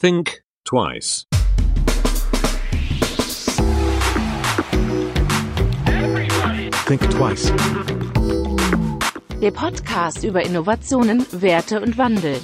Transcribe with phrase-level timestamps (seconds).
[0.00, 1.26] Think twice.
[6.86, 7.52] Think twice.
[9.42, 12.40] Der Podcast über Innovationen, Werte und Wandel.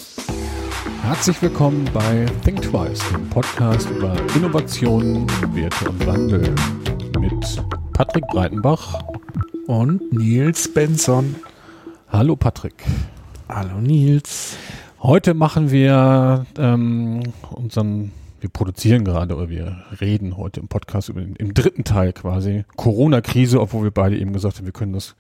[1.01, 6.55] Herzlich willkommen bei Think Twice, dem Podcast über Innovationen, Werte und Wandel
[7.19, 7.63] mit
[7.95, 9.03] Patrick Breitenbach.
[9.67, 11.37] Und Nils Benson.
[12.11, 12.85] Hallo Patrick.
[13.49, 14.59] Hallo Nils.
[15.03, 21.21] Heute machen wir ähm, unseren, wir produzieren gerade oder wir reden heute im Podcast über
[21.21, 25.15] den, im dritten Teil quasi Corona-Krise, obwohl wir beide eben gesagt haben, wir können das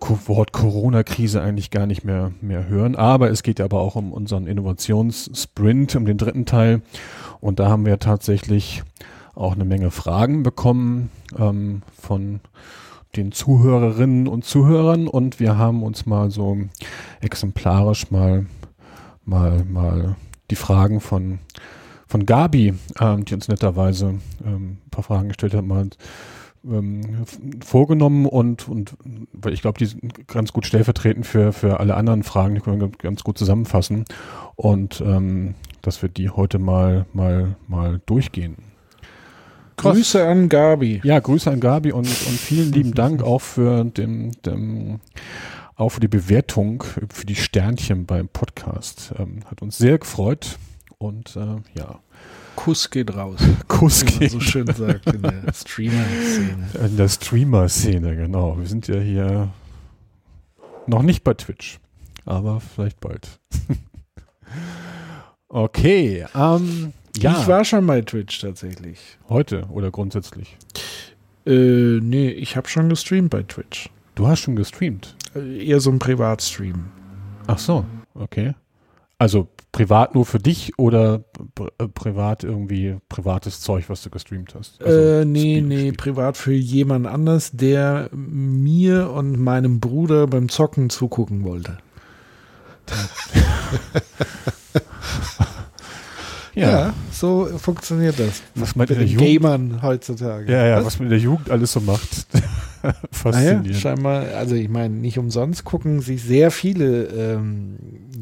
[0.00, 2.96] Wort Corona-Krise eigentlich gar nicht mehr, mehr hören.
[2.96, 6.82] Aber es geht aber auch um unseren Innovationssprint, um den dritten Teil.
[7.40, 8.82] Und da haben wir tatsächlich
[9.34, 12.40] auch eine Menge Fragen bekommen ähm, von
[13.16, 16.58] den Zuhörerinnen und Zuhörern und wir haben uns mal so
[17.20, 18.46] exemplarisch mal
[19.24, 20.16] mal mal
[20.50, 21.38] die Fragen von
[22.06, 25.88] von Gabi, ähm, die uns netterweise ähm, ein paar Fragen gestellt hat, mal
[26.64, 27.24] ähm,
[27.64, 28.94] vorgenommen und und
[29.32, 32.80] weil ich glaube, die sind ganz gut stellvertretend für für alle anderen Fragen, die können
[32.80, 34.04] wir ganz gut zusammenfassen
[34.56, 38.56] und ähm, dass wir die heute mal mal mal durchgehen.
[39.76, 41.00] Grüße an Gabi.
[41.04, 45.00] Ja, Grüße an Gabi und, und vielen lieben Dank auch für den, den,
[45.76, 49.12] auch für die Bewertung, für die Sternchen beim Podcast.
[49.18, 50.58] Ähm, hat uns sehr gefreut
[50.98, 51.98] und äh, ja,
[52.56, 53.40] Kuss geht raus.
[53.68, 56.68] Kuss Wie man geht so schön sagt in der Streamer-Szene.
[56.86, 58.58] in der Streamer-Szene, genau.
[58.58, 59.50] Wir sind ja hier
[60.86, 61.78] noch nicht bei Twitch,
[62.24, 63.40] aber vielleicht bald.
[65.48, 69.18] okay, ähm, ja, Ich war schon bei Twitch tatsächlich.
[69.28, 70.56] heute oder grundsätzlich.
[71.46, 73.90] Äh, nee, ich habe schon gestreamt bei Twitch.
[74.14, 75.16] Du hast schon gestreamt.
[75.34, 76.86] Äh, eher so ein Privatstream.
[77.46, 78.54] Ach so, okay.
[79.18, 81.24] Also privat nur für dich oder
[81.78, 84.82] äh, privat irgendwie privates Zeug, was du gestreamt hast?
[84.82, 85.92] Also äh, nee, Spiel- nee, Spiel.
[85.94, 91.78] privat für jemand anders, der mir und meinem Bruder beim Zocken zugucken wollte.
[96.56, 96.94] Ja.
[97.10, 98.42] so funktioniert das.
[98.54, 100.52] Was man Mit in der den Jugend, Gamern heutzutage.
[100.52, 102.26] ja, ja, was man in der Jugend alles so macht.
[102.92, 103.76] Naja, Faszinierend.
[103.76, 107.76] scheinbar, also ich meine, nicht umsonst gucken sich sehr viele ähm,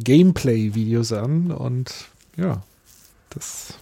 [0.05, 1.93] Gameplay-Videos an und
[2.37, 2.63] ja,
[3.31, 3.75] das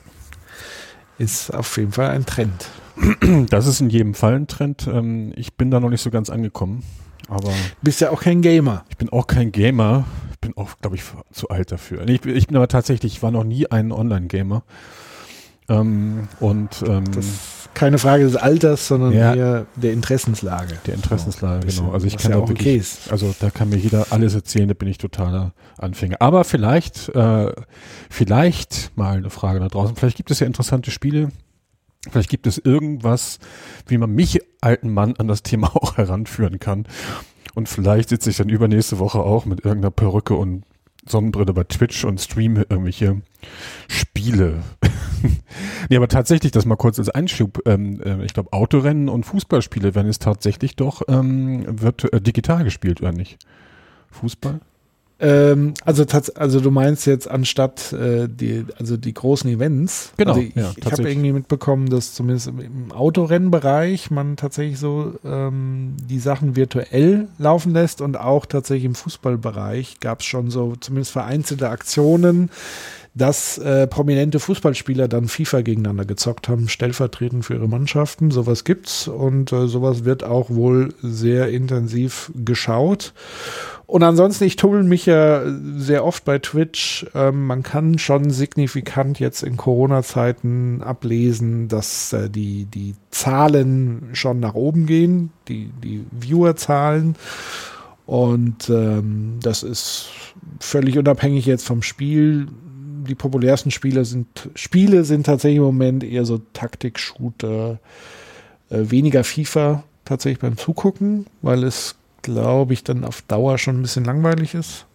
[1.18, 2.68] ist auf jeden Fall ein Trend.
[3.50, 4.86] das ist in jedem Fall ein Trend.
[4.90, 6.82] Ähm, ich bin da noch nicht so ganz angekommen,
[7.28, 7.52] aber
[7.82, 8.84] Bist ja auch kein Gamer.
[8.88, 10.04] ich bin auch kein Gamer.
[10.32, 11.02] Ich bin auch, glaube ich,
[11.32, 12.08] zu alt dafür.
[12.08, 14.62] Ich, bin- ich bin aber tatsächlich, ich war noch nie ein Online-Gamer.
[15.68, 19.34] Ähm, und ähm, Das keine Frage des Alters, sondern Ja.
[19.34, 20.78] eher der Interessenslage.
[20.86, 21.94] der Interessenslage, Bisschen, genau.
[21.94, 23.10] Also ich kann ja da auch wirklich, okay ist.
[23.12, 26.16] Also da kann mir jeder alles erzählen, da bin ich totaler Anfänger.
[26.20, 27.52] Aber vielleicht, äh,
[28.08, 29.96] vielleicht mal eine Frage da draußen.
[29.96, 31.30] Vielleicht gibt es ja interessante Spiele.
[32.10, 33.38] Vielleicht gibt es irgendwas,
[33.86, 36.86] wie man mich, alten Mann, an das Thema auch heranführen kann.
[37.54, 40.64] Und vielleicht sitze ich dann übernächste Woche auch mit irgendeiner Perücke und
[41.10, 43.20] Sonnenbrille bei Twitch und streame irgendwelche
[43.88, 44.62] Spiele.
[45.88, 47.60] nee, aber tatsächlich, das mal kurz als Einschub.
[47.66, 52.64] Ähm, äh, ich glaube, Autorennen und Fußballspiele werden jetzt tatsächlich doch ähm, wird äh, digital
[52.64, 53.38] gespielt, oder nicht?
[54.10, 54.60] Fußball?
[55.22, 56.04] Ähm, also,
[56.36, 60.12] also du meinst jetzt anstatt äh, die, also die großen Events.
[60.16, 64.78] Genau, Also ich, ja, ich habe irgendwie mitbekommen, dass zumindest im- im Autorennbereich man tatsächlich
[64.78, 70.50] so ähm, die Sachen virtuell laufen lässt und auch tatsächlich im Fußballbereich gab es schon
[70.50, 72.48] so zumindest vereinzelte Aktionen,
[73.14, 78.30] dass äh, prominente Fußballspieler dann FIFA gegeneinander gezockt haben, stellvertretend für ihre Mannschaften.
[78.30, 83.12] Sowas gibt's und äh, sowas wird auch wohl sehr intensiv geschaut.
[83.90, 85.42] Und ansonsten, ich tummel mich ja
[85.76, 87.06] sehr oft bei Twitch.
[87.12, 94.38] Ähm, man kann schon signifikant jetzt in Corona-Zeiten ablesen, dass äh, die, die Zahlen schon
[94.38, 97.16] nach oben gehen, die, die Viewer-Zahlen.
[98.06, 100.10] Und ähm, das ist
[100.60, 102.46] völlig unabhängig jetzt vom Spiel.
[103.08, 107.80] Die populärsten Spiele sind Spiele sind tatsächlich im Moment eher so Taktik-Shooter,
[108.68, 113.82] äh, weniger FIFA tatsächlich beim Zugucken, weil es, glaube ich, dann auf Dauer schon ein
[113.82, 114.86] bisschen langweilig ist.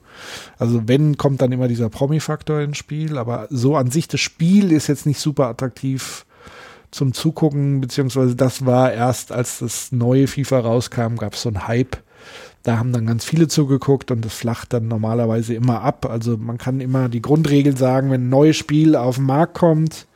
[0.57, 4.71] Also wenn, kommt dann immer dieser Promi-Faktor ins Spiel, aber so an sich das Spiel
[4.71, 6.25] ist jetzt nicht super attraktiv
[6.91, 11.67] zum Zugucken, beziehungsweise das war erst, als das neue FIFA rauskam, gab es so einen
[11.67, 11.97] Hype.
[12.63, 16.07] Da haben dann ganz viele zugeguckt und das flacht dann normalerweise immer ab.
[16.09, 20.07] Also man kann immer die Grundregel sagen, wenn ein neues Spiel auf den Markt kommt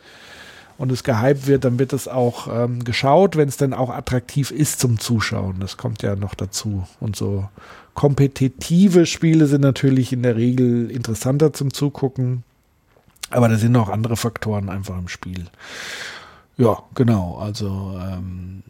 [0.80, 4.50] und es gehypt wird, dann wird es auch ähm, geschaut, wenn es dann auch attraktiv
[4.50, 5.60] ist zum Zuschauen.
[5.60, 6.88] Das kommt ja noch dazu.
[7.02, 7.48] Und so
[7.96, 12.44] kompetitive Spiele sind natürlich in der Regel interessanter zum Zugucken.
[13.30, 15.48] Aber da sind noch andere Faktoren einfach im Spiel.
[16.56, 17.38] Ja, genau.
[17.38, 18.64] Also ähm,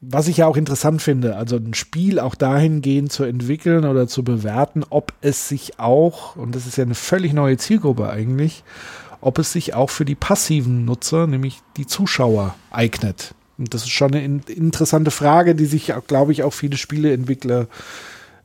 [0.00, 4.24] was ich ja auch interessant finde, also ein Spiel auch dahingehend zu entwickeln oder zu
[4.24, 8.64] bewerten, ob es sich auch, und das ist ja eine völlig neue Zielgruppe eigentlich,
[9.24, 13.34] ob es sich auch für die passiven Nutzer, nämlich die Zuschauer, eignet.
[13.56, 17.68] Und das ist schon eine in interessante Frage, die sich, glaube ich, auch viele Spieleentwickler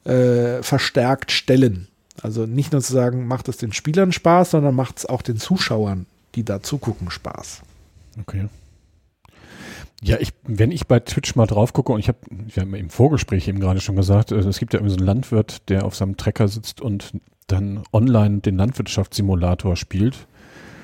[0.06, 1.88] äh, verstärkt stellen.
[2.22, 5.38] Also nicht nur zu sagen, macht es den Spielern Spaß, sondern macht es auch den
[5.38, 6.06] Zuschauern,
[6.36, 7.62] die da zugucken, Spaß.
[8.22, 8.48] Okay.
[10.02, 12.90] Ja, ich, wenn ich bei Twitch mal drauf gucke und ich habe, wir haben im
[12.90, 15.96] Vorgespräch eben gerade schon gesagt, äh, es gibt ja irgendwie so einen Landwirt, der auf
[15.96, 17.12] seinem Trecker sitzt und
[17.48, 20.28] dann online den Landwirtschaftssimulator spielt.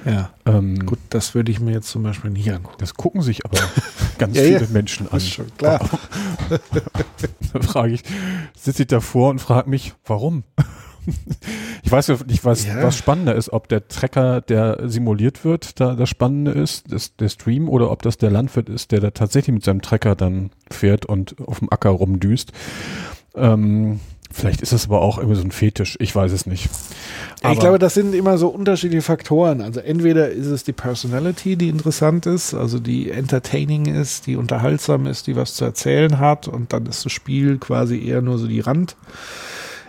[0.06, 0.30] Ja.
[0.46, 2.78] Ähm, Gut, das würde ich mir jetzt zum Beispiel nicht angucken.
[2.80, 3.58] Das gucken sich aber
[4.18, 4.68] ganz ja, viele ja.
[4.72, 5.18] Menschen an.
[5.18, 5.80] Ist schon klar.
[7.54, 8.04] da frage ich,
[8.56, 10.44] sitze ich davor und frage mich, warum?
[11.84, 12.84] ich weiß nicht, was, ja.
[12.84, 17.30] was spannender ist, ob der Trecker, der simuliert wird, da das Spannende ist, das, der
[17.30, 21.06] Stream, oder ob das der Landwirt ist, der da tatsächlich mit seinem Trecker dann fährt
[21.06, 22.52] und auf dem Acker rumdüst.
[23.36, 24.00] Ähm,
[24.36, 26.70] vielleicht ist das aber auch irgendwie so ein Fetisch, ich weiß es nicht.
[27.42, 29.62] Ja, ich glaube, das sind immer so unterschiedliche Faktoren.
[29.62, 35.06] Also entweder ist es die Personality, die interessant ist, also die entertaining ist, die unterhaltsam
[35.06, 38.48] ist, die was zu erzählen hat und dann ist das Spiel quasi eher nur so
[38.48, 38.98] die Rand.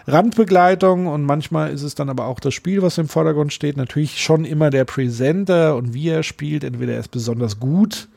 [0.06, 3.76] Randbegleitung und manchmal ist es dann aber auch das Spiel, was im Vordergrund steht.
[3.76, 6.62] Natürlich schon immer der Presenter und wie er spielt.
[6.62, 8.08] Entweder er ist besonders gut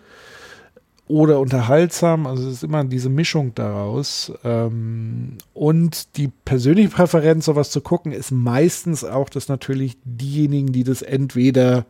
[1.10, 2.26] oder unterhaltsam.
[2.26, 4.32] Also es ist immer diese Mischung daraus.
[4.46, 10.86] Ähm, und die persönliche Präferenz, sowas zu gucken, ist meistens auch, dass natürlich diejenigen, die
[10.86, 11.86] das entweder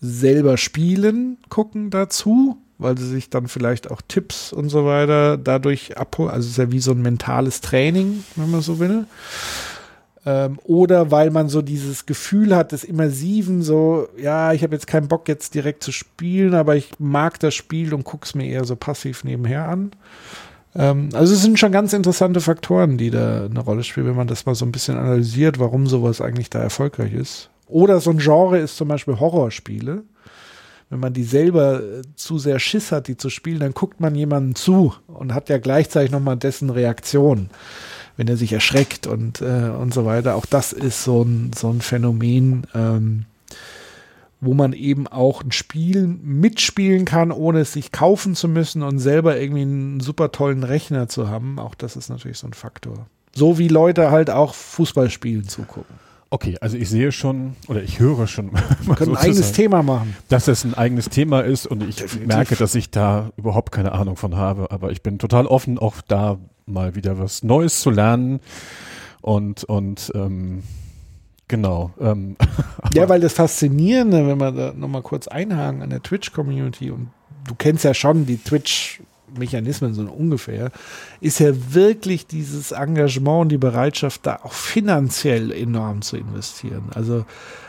[0.00, 5.98] selber spielen, gucken dazu weil sie sich dann vielleicht auch Tipps und so weiter dadurch
[5.98, 6.30] abholen.
[6.30, 9.04] Also es ist ja wie so ein mentales Training, wenn man so will.
[10.26, 14.86] Ähm, oder weil man so dieses Gefühl hat des Immersiven, so, ja, ich habe jetzt
[14.86, 18.46] keinen Bock jetzt direkt zu spielen, aber ich mag das Spiel und gucke es mir
[18.46, 19.92] eher so passiv nebenher an.
[20.74, 24.28] Ähm, also es sind schon ganz interessante Faktoren, die da eine Rolle spielen, wenn man
[24.28, 27.50] das mal so ein bisschen analysiert, warum sowas eigentlich da erfolgreich ist.
[27.66, 30.02] Oder so ein Genre ist zum Beispiel Horrorspiele
[30.90, 34.14] wenn man die selber äh, zu sehr Schiss hat, die zu spielen, dann guckt man
[34.14, 37.48] jemanden zu und hat ja gleichzeitig nochmal dessen Reaktion,
[38.20, 40.34] wenn er sich erschreckt und, äh, und so weiter.
[40.34, 43.24] Auch das ist so ein, so ein Phänomen, ähm,
[44.42, 48.98] wo man eben auch ein Spiel mitspielen kann, ohne es sich kaufen zu müssen und
[48.98, 51.58] selber irgendwie einen super tollen Rechner zu haben.
[51.58, 53.06] Auch das ist natürlich so ein Faktor.
[53.34, 55.94] So wie Leute halt auch Fußballspielen zugucken.
[56.28, 58.50] Okay, also ich sehe schon oder ich höre schon.
[58.82, 60.14] Wir können ein eigenes Thema machen.
[60.28, 62.28] Dass es ein eigenes Thema ist und ich Definitiv.
[62.28, 64.70] merke, dass ich da überhaupt keine Ahnung von habe.
[64.70, 66.38] Aber ich bin total offen, auch da
[66.70, 68.40] mal wieder was Neues zu lernen.
[69.20, 70.62] Und, und ähm,
[71.48, 71.92] genau.
[72.00, 72.36] Ähm,
[72.94, 77.10] ja, weil das Faszinierende, wenn wir da nochmal kurz einhaken an der Twitch-Community und
[77.46, 79.00] du kennst ja schon die Twitch-
[79.38, 80.70] Mechanismen so ungefähr,
[81.20, 86.90] ist ja wirklich dieses Engagement und die Bereitschaft, da auch finanziell enorm zu investieren.
[86.94, 87.24] Also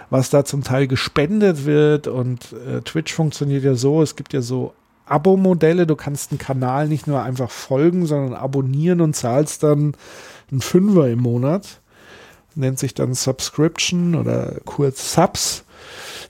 [0.09, 4.42] was da zum Teil gespendet wird und äh, Twitch funktioniert ja so, es gibt ja
[4.42, 4.74] so
[5.06, 9.94] Abo-Modelle, du kannst einen Kanal nicht nur einfach folgen, sondern abonnieren und zahlst dann
[10.51, 11.81] einen Fünfer im Monat.
[12.56, 15.63] Nennt sich dann Subscription oder kurz Subs.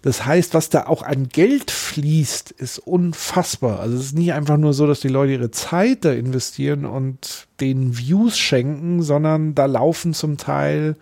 [0.01, 3.79] Das heißt, was da auch an Geld fließt, ist unfassbar.
[3.79, 7.47] Also es ist nicht einfach nur so, dass die Leute ihre Zeit da investieren und
[7.59, 10.95] den Views schenken, sondern da laufen zum Teil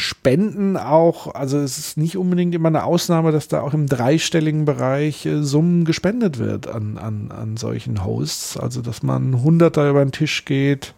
[0.00, 4.64] Spenden auch, also es ist nicht unbedingt immer eine Ausnahme, dass da auch im dreistelligen
[4.64, 8.56] Bereich äh, Summen gespendet wird an, an, an solchen Hosts.
[8.56, 10.94] Also dass man Hunderter über den Tisch geht.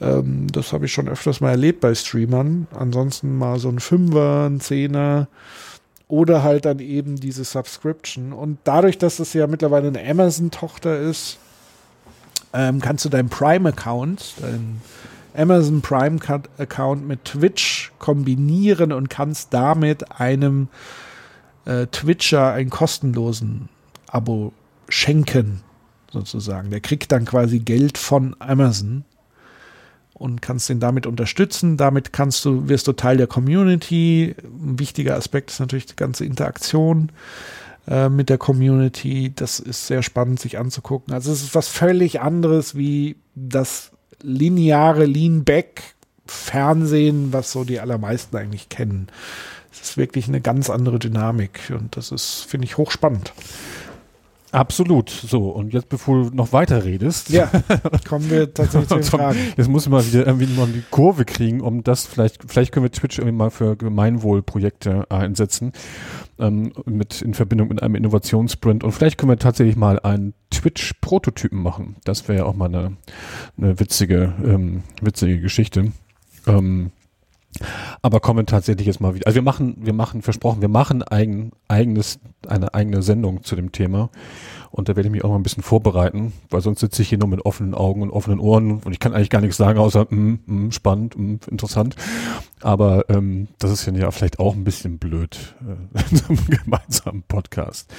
[0.00, 2.66] Ähm, das habe ich schon öfters mal erlebt bei Streamern.
[2.74, 5.28] Ansonsten mal so ein Fünfer, ein Zehner
[6.08, 8.32] oder halt dann eben diese Subscription.
[8.32, 11.38] Und dadurch, dass es ja mittlerweile eine Amazon-Tochter ist,
[12.52, 14.82] ähm, kannst du deinen Prime-Account, deinen
[15.34, 20.68] Amazon Prime-Account mit Twitch kombinieren und kannst damit einem
[21.64, 23.68] äh, Twitcher einen kostenlosen
[24.08, 24.52] Abo
[24.88, 25.62] schenken,
[26.10, 26.70] sozusagen.
[26.70, 29.04] Der kriegt dann quasi Geld von Amazon
[30.14, 31.76] und kannst den damit unterstützen.
[31.76, 34.34] Damit kannst du, wirst du Teil der Community.
[34.42, 37.10] Ein wichtiger Aspekt ist natürlich die ganze Interaktion
[37.88, 39.32] äh, mit der Community.
[39.34, 41.14] Das ist sehr spannend, sich anzugucken.
[41.14, 43.92] Also es ist was völlig anderes wie das
[44.22, 45.94] lineare Lean-Back
[46.26, 49.08] Fernsehen, was so die allermeisten eigentlich kennen.
[49.72, 53.32] Es ist wirklich eine ganz andere Dynamik und das ist, finde ich, hochspannend.
[54.52, 55.08] Absolut.
[55.08, 57.30] So, und jetzt, bevor du noch weiter redest.
[57.30, 57.50] Ja,
[58.08, 59.38] kommen wir tatsächlich zu den Fragen.
[59.56, 62.92] Jetzt muss man wieder irgendwie mal die Kurve kriegen, um das vielleicht, vielleicht können wir
[62.92, 65.72] Twitch irgendwie mal für Gemeinwohlprojekte einsetzen,
[66.42, 68.84] ähm, mit, in Verbindung mit einem Innovationssprint.
[68.84, 71.96] Und vielleicht können wir tatsächlich mal einen Twitch-Prototypen machen.
[72.04, 72.96] Das wäre ja auch mal eine,
[73.56, 75.92] eine witzige, ähm, witzige Geschichte.
[76.46, 76.90] Ähm,
[78.00, 79.26] aber kommen tatsächlich jetzt mal wieder.
[79.26, 82.18] Also wir machen, wir machen, versprochen, wir machen eigen, eigenes,
[82.48, 84.10] eine eigene Sendung zu dem Thema.
[84.72, 87.18] Und da werde ich mich auch mal ein bisschen vorbereiten, weil sonst sitze ich hier
[87.18, 90.06] nur mit offenen Augen und offenen Ohren und ich kann eigentlich gar nichts sagen, außer
[90.08, 91.94] mm, mm, spannend, mm, interessant.
[92.62, 97.22] Aber ähm, das ist ja vielleicht auch ein bisschen blöd äh, in so einem gemeinsamen
[97.28, 97.92] Podcast.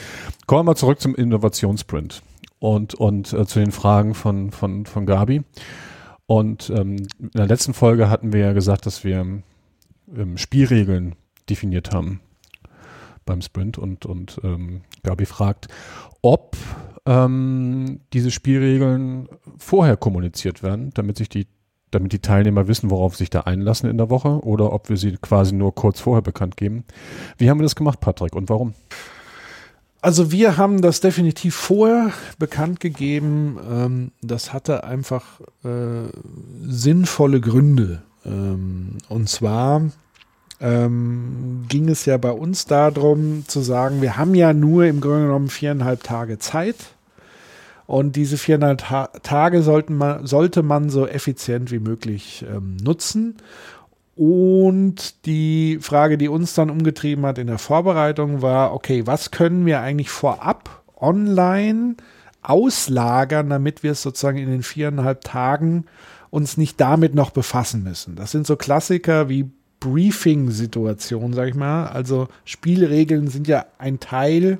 [0.48, 2.24] Kommen wir mal zurück zum Innovationssprint
[2.58, 5.44] und, und äh, zu den Fragen von, von, von Gabi.
[6.25, 9.20] Und ähm, in der letzten Folge hatten wir ja gesagt, dass wir
[10.15, 11.13] ähm, Spielregeln
[11.48, 12.20] definiert haben
[13.25, 15.68] beim Sprint und, und ähm, Gabi fragt,
[16.24, 16.58] ob
[17.06, 21.46] ähm, diese Spielregeln vorher kommuniziert werden, damit sich die
[21.92, 25.15] damit die Teilnehmer wissen, worauf sich da einlassen in der Woche oder ob wir sie
[25.22, 26.86] quasi nur kurz vorher bekannt geben.
[27.38, 28.74] Wie haben wir das gemacht, Patrick, und warum?
[30.01, 33.58] Also wir haben das definitiv vorher bekannt gegeben.
[33.72, 36.10] Ähm, das hatte einfach äh,
[36.63, 38.01] sinnvolle Gründe.
[38.25, 39.84] Ähm, und zwar
[40.62, 45.24] ähm, ging es ja bei uns darum zu sagen, wir haben ja nur im Grunde
[45.24, 46.75] genommen viereinhalb Tage Zeit.
[47.86, 53.36] Und diese viereinhalb Ta Tage sollten man, sollte man so effizient wie möglich ähm, nutzen.
[54.15, 59.65] Und die Frage, die uns dann umgetrieben hat in der Vorbereitung, war, okay, was können
[59.65, 61.95] wir eigentlich vorab online
[62.41, 65.86] auslagern, damit wir es sozusagen in den viereinhalb Tagen
[66.29, 68.15] uns nicht damit noch befassen müssen.
[68.15, 69.51] Das sind so Klassiker wie
[69.83, 71.87] Briefing-Situationen, sag ich mal.
[71.87, 74.59] Also Spielregeln sind ja ein Teil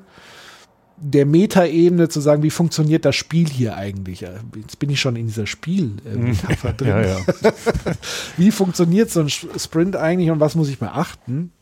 [0.96, 4.20] der Metaebene zu sagen, wie funktioniert das Spiel hier eigentlich?
[4.20, 6.88] Jetzt bin ich schon in dieser Spielmetapher drin.
[6.88, 7.16] Ja, ja.
[8.36, 11.52] wie funktioniert so ein Sprint eigentlich und was muss ich beachten?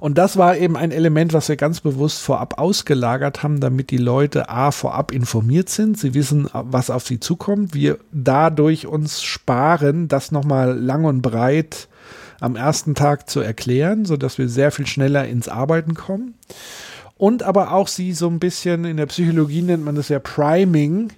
[0.00, 3.96] Und das war eben ein Element, was wir ganz bewusst vorab ausgelagert haben, damit die
[3.96, 10.08] Leute A vorab informiert sind, sie wissen, was auf sie zukommt, wir dadurch uns sparen,
[10.08, 11.88] das nochmal lang und breit
[12.40, 16.34] am ersten Tag zu erklären, sodass wir sehr viel schneller ins Arbeiten kommen.
[17.18, 21.12] Und aber auch sie so ein bisschen, in der Psychologie nennt man das ja Priming,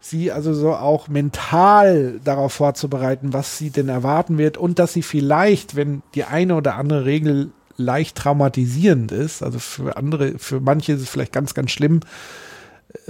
[0.00, 5.02] sie also so auch mental darauf vorzubereiten, was sie denn erwarten wird und dass sie
[5.02, 10.92] vielleicht, wenn die eine oder andere Regel leicht traumatisierend ist, also für andere, für manche
[10.92, 12.00] ist es vielleicht ganz, ganz schlimm,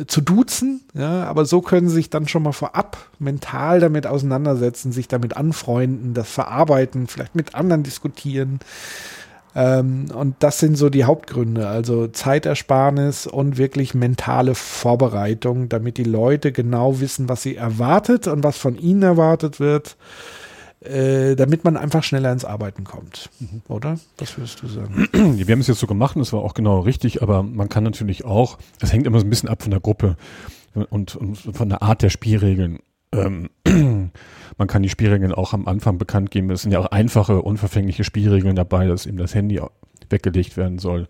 [0.06, 4.90] zu duzen, ja, aber so können sie sich dann schon mal vorab mental damit auseinandersetzen,
[4.90, 8.58] sich damit anfreunden, das verarbeiten, vielleicht mit anderen diskutieren.
[9.54, 16.04] Ähm, und das sind so die Hauptgründe, also Zeitersparnis und wirklich mentale Vorbereitung, damit die
[16.04, 19.96] Leute genau wissen, was sie erwartet und was von ihnen erwartet wird,
[20.80, 23.30] äh, damit man einfach schneller ins Arbeiten kommt.
[23.40, 23.62] Mhm.
[23.68, 23.98] Oder?
[24.18, 25.08] Was würdest du sagen?
[25.12, 27.84] Wir haben es jetzt so gemacht und das war auch genau richtig, aber man kann
[27.84, 30.16] natürlich auch, das hängt immer so ein bisschen ab von der Gruppe
[30.90, 32.78] und, und von der Art der Spielregeln.
[33.12, 33.50] Ähm,
[34.56, 36.50] man kann die Spielregeln auch am Anfang bekannt geben.
[36.50, 39.60] Es sind ja auch einfache, unverfängliche Spielregeln dabei, dass eben das Handy
[40.10, 41.08] weggelegt werden soll.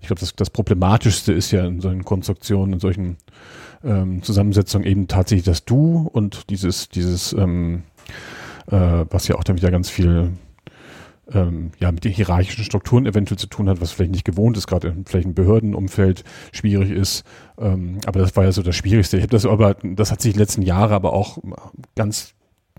[0.00, 3.16] Ich glaube, das, das Problematischste ist ja in solchen Konstruktionen, in solchen
[3.84, 7.84] ähm, Zusammensetzungen eben tatsächlich das Du und dieses, dieses, ähm,
[8.70, 10.32] äh, was ja auch dann wieder ganz viel
[11.32, 14.66] ähm, ja, mit den hierarchischen Strukturen eventuell zu tun hat, was vielleicht nicht gewohnt ist,
[14.66, 17.24] gerade vielleicht ein Behördenumfeld schwierig ist.
[17.58, 19.16] Ähm, aber das war ja so das Schwierigste.
[19.16, 21.38] Ich habe das aber, das hat sich die letzten Jahre aber auch
[21.96, 22.34] ganz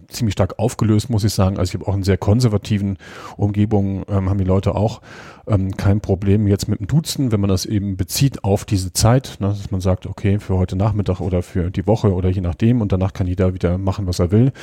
[0.09, 1.57] ziemlich stark aufgelöst, muss ich sagen.
[1.57, 2.97] Also ich habe auch in sehr konservativen
[3.35, 5.01] Umgebungen ähm, haben die Leute auch
[5.47, 9.37] ähm, kein Problem jetzt mit dem Duzen, wenn man das eben bezieht auf diese Zeit,
[9.39, 12.81] ne, dass man sagt, okay, für heute Nachmittag oder für die Woche oder je nachdem
[12.81, 14.53] und danach kann jeder wieder machen, was er will.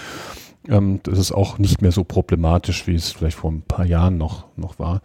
[0.68, 4.16] Ähm, das ist auch nicht mehr so problematisch, wie es vielleicht vor ein paar Jahren
[4.16, 5.02] noch, noch war.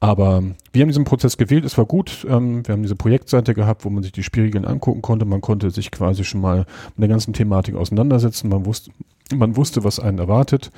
[0.00, 2.26] Aber wir haben diesen Prozess gewählt, es war gut.
[2.28, 5.24] Ähm, wir haben diese Projektseite gehabt, wo man sich die Spielregeln angucken konnte.
[5.24, 8.48] Man konnte sich quasi schon mal mit der ganzen Thematik auseinandersetzen.
[8.48, 8.90] Man wusste,
[9.34, 10.70] man wusste, was einen erwartet.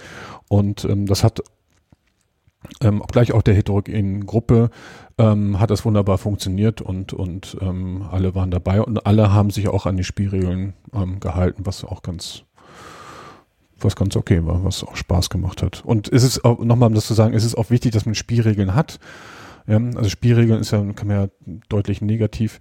[0.48, 1.42] Und ähm, das hat
[2.82, 4.70] ähm, gleich auch der heterogenen Gruppe
[5.18, 9.68] ähm, hat das wunderbar funktioniert und, und ähm, alle waren dabei und alle haben sich
[9.68, 12.44] auch an die Spielregeln ähm, gehalten, was auch ganz
[13.84, 15.82] was ganz okay war, was auch Spaß gemacht hat.
[15.84, 18.14] Und es ist auch, nochmal um das zu sagen, es ist auch wichtig, dass man
[18.14, 18.98] Spielregeln hat.
[19.66, 21.28] Ja, also Spielregeln ist ja, kann man ja
[21.68, 22.60] deutlich negativ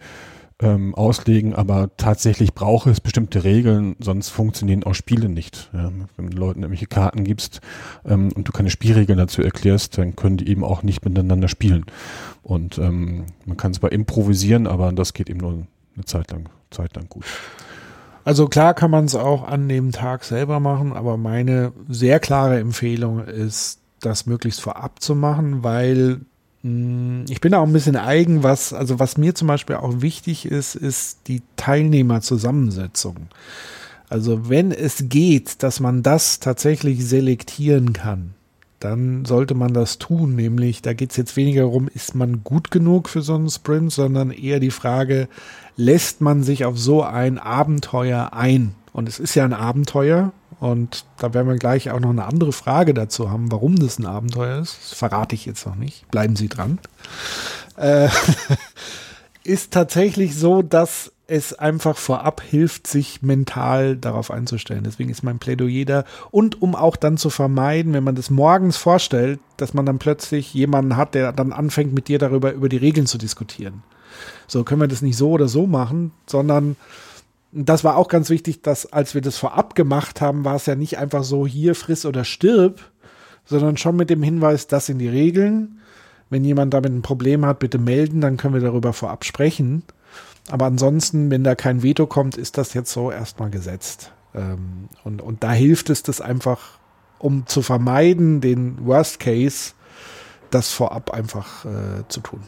[0.61, 5.69] ähm, auslegen, aber tatsächlich brauche es bestimmte Regeln, sonst funktionieren auch Spiele nicht.
[5.73, 7.61] Ja, wenn du Leuten irgendwelche Karten gibst
[8.05, 11.85] ähm, und du keine Spielregeln dazu erklärst, dann können die eben auch nicht miteinander spielen.
[12.43, 16.95] Und ähm, man kann zwar improvisieren, aber das geht eben nur eine Zeit lang, Zeit
[16.95, 17.25] lang gut.
[18.29, 22.59] Also klar kann man es auch an dem Tag selber machen, aber meine sehr klare
[22.59, 26.21] Empfehlung ist, das möglichst vorab zu machen, weil
[26.61, 30.01] mh, hm, ich bin auch ein bisschen eigen, was, also was mir zum Beispiel auch
[30.01, 33.15] wichtig ist, ist die Teilnehmerzusammensetzung.
[34.09, 38.35] Also wenn es geht, dass man das tatsächlich selektieren kann,
[38.79, 40.35] dann sollte man das tun.
[40.35, 43.91] Nämlich, da geht es jetzt weniger darum, ist man gut genug für so einen Sprint,
[43.91, 45.27] sondern eher die Frage,
[45.75, 48.75] lässt man sich auf so ein Abenteuer ein?
[48.93, 50.31] Und es ist ja ein Abenteuer.
[50.59, 54.05] Und da werden wir gleich auch noch eine andere Frage dazu haben, warum das ein
[54.05, 54.77] Abenteuer ist.
[54.81, 56.09] Das verrate ich jetzt noch nicht.
[56.11, 56.79] Bleiben Sie dran.
[57.77, 58.09] Äh,
[59.43, 64.83] ist tatsächlich so, dass es einfach vorab hilft, sich mental darauf einzustellen.
[64.83, 66.03] Deswegen ist mein Plädoyer da.
[66.31, 70.53] Und um auch dann zu vermeiden, wenn man das morgens vorstellt, dass man dann plötzlich
[70.53, 73.83] jemanden hat, der dann anfängt, mit dir darüber, über die Regeln zu diskutieren.
[74.47, 76.75] So können wir das nicht so oder so machen, sondern
[77.51, 80.75] das war auch ganz wichtig, dass als wir das vorab gemacht haben, war es ja
[80.75, 82.81] nicht einfach so, hier friss oder stirb,
[83.45, 85.79] sondern schon mit dem Hinweis, das sind die Regeln.
[86.29, 89.83] Wenn jemand damit ein Problem hat, bitte melden, dann können wir darüber vorab sprechen.
[90.49, 94.11] Aber ansonsten, wenn da kein Veto kommt, ist das jetzt so erstmal gesetzt.
[94.33, 96.79] Ähm, und, und da hilft es das einfach,
[97.19, 99.73] um zu vermeiden, den Worst Case,
[100.49, 102.41] das vorab einfach äh, zu tun.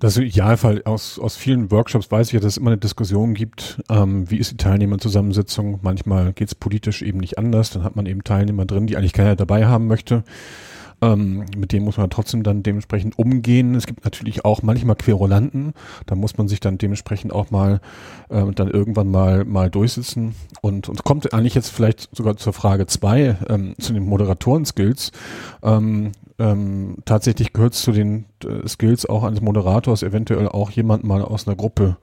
[0.00, 0.82] Das ist Idealfall.
[0.84, 4.38] Aus, aus vielen Workshops weiß ich ja, dass es immer eine Diskussion gibt, ähm, wie
[4.38, 5.78] ist die Teilnehmerzusammensetzung.
[5.82, 7.70] Manchmal geht es politisch eben nicht anders.
[7.70, 10.24] Dann hat man eben Teilnehmer drin, die eigentlich keiner dabei haben möchte.
[11.02, 13.74] Ähm, mit denen muss man trotzdem dann dementsprechend umgehen.
[13.74, 15.72] Es gibt natürlich auch manchmal Querulanten.
[16.06, 17.80] Da muss man sich dann dementsprechend auch mal
[18.28, 20.34] äh, dann irgendwann mal mal durchsitzen.
[20.60, 25.12] Und und kommt eigentlich jetzt vielleicht sogar zur Frage zwei ähm, zu den Moderatoren-Skills.
[25.62, 31.04] Ähm, ähm, tatsächlich gehört es zu den äh, Skills auch eines Moderators, eventuell auch jemand
[31.04, 31.96] mal aus einer Gruppe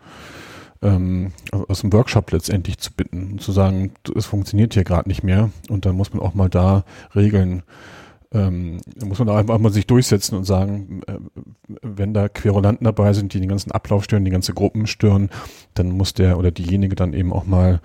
[0.82, 5.24] ähm, aus dem Workshop letztendlich zu bitten und zu sagen, es funktioniert hier gerade nicht
[5.24, 6.84] mehr und dann muss man auch mal da
[7.16, 7.64] Regeln
[8.34, 11.18] ähm, muss man einfach mal sich durchsetzen und sagen, äh,
[11.82, 15.30] wenn da Querulanten dabei sind, die den ganzen Ablauf stören, die ganze Gruppen stören,
[15.74, 17.80] dann muss der oder diejenige dann eben auch mal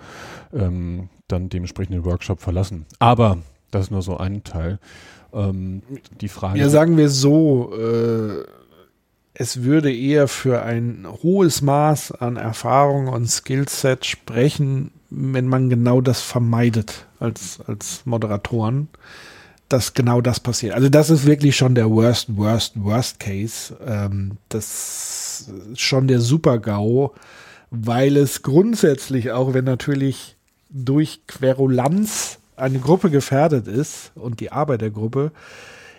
[0.53, 2.85] ähm, dann dementsprechend den Workshop verlassen.
[2.99, 3.37] Aber
[3.71, 4.79] das ist nur so ein Teil.
[5.33, 5.81] Ähm,
[6.19, 6.59] die Frage.
[6.59, 8.43] Ja, sagen wir so, äh,
[9.33, 16.01] es würde eher für ein hohes Maß an Erfahrung und Skillset sprechen, wenn man genau
[16.01, 18.89] das vermeidet als, als Moderatoren
[19.69, 20.73] dass genau das passiert.
[20.73, 23.75] Also das ist wirklich schon der worst, worst, worst Case.
[23.85, 27.11] Ähm, das ist schon der Super-GAU,
[27.71, 30.35] weil es grundsätzlich, auch wenn natürlich
[30.69, 35.31] durch Querulanz eine Gruppe gefährdet ist und die Arbeit der Gruppe,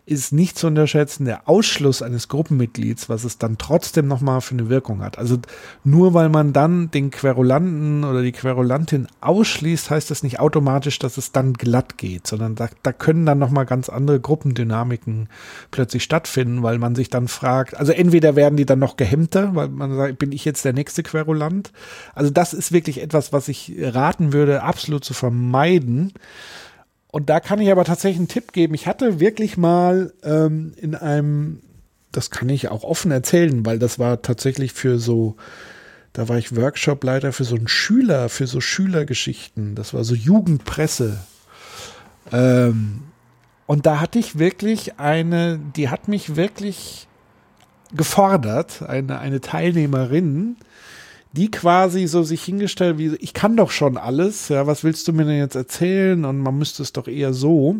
[0.06, 4.68] ist nicht zu unterschätzen der Ausschluss eines Gruppenmitglieds, was es dann trotzdem nochmal für eine
[4.68, 5.16] Wirkung hat.
[5.16, 5.38] Also
[5.82, 11.16] nur weil man dann den Querulanten oder die Querulantin ausschließt, heißt das nicht automatisch, dass
[11.16, 15.30] es dann glatt geht, sondern da, da können dann nochmal ganz andere Gruppendynamiken
[15.70, 19.68] plötzlich stattfinden, weil man sich dann fragt, also entweder werden die dann noch gehemmter, weil
[19.68, 21.72] man sagt, bin ich jetzt der nächste Querulant?
[22.14, 26.12] Also das ist wirklich etwas, was ich raten würde, absolut zu vermeiden.
[27.14, 28.74] Und da kann ich aber tatsächlich einen Tipp geben.
[28.74, 31.60] Ich hatte wirklich mal ähm, in einem,
[32.10, 35.36] das kann ich auch offen erzählen, weil das war tatsächlich für so,
[36.12, 39.76] da war ich Workshopleiter für so einen Schüler, für so Schülergeschichten.
[39.76, 41.20] Das war so Jugendpresse.
[42.32, 43.04] Ähm,
[43.66, 47.06] und da hatte ich wirklich eine, die hat mich wirklich
[47.92, 50.56] gefordert, eine, eine Teilnehmerin,
[51.36, 55.12] die quasi so sich hingestellt wie, ich kann doch schon alles, ja, was willst du
[55.12, 56.24] mir denn jetzt erzählen?
[56.24, 57.76] Und man müsste es doch eher so.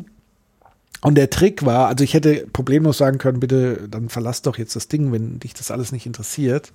[1.02, 4.74] Und der Trick war, also ich hätte problemlos sagen können, bitte, dann verlass doch jetzt
[4.74, 6.72] das Ding, wenn dich das alles nicht interessiert.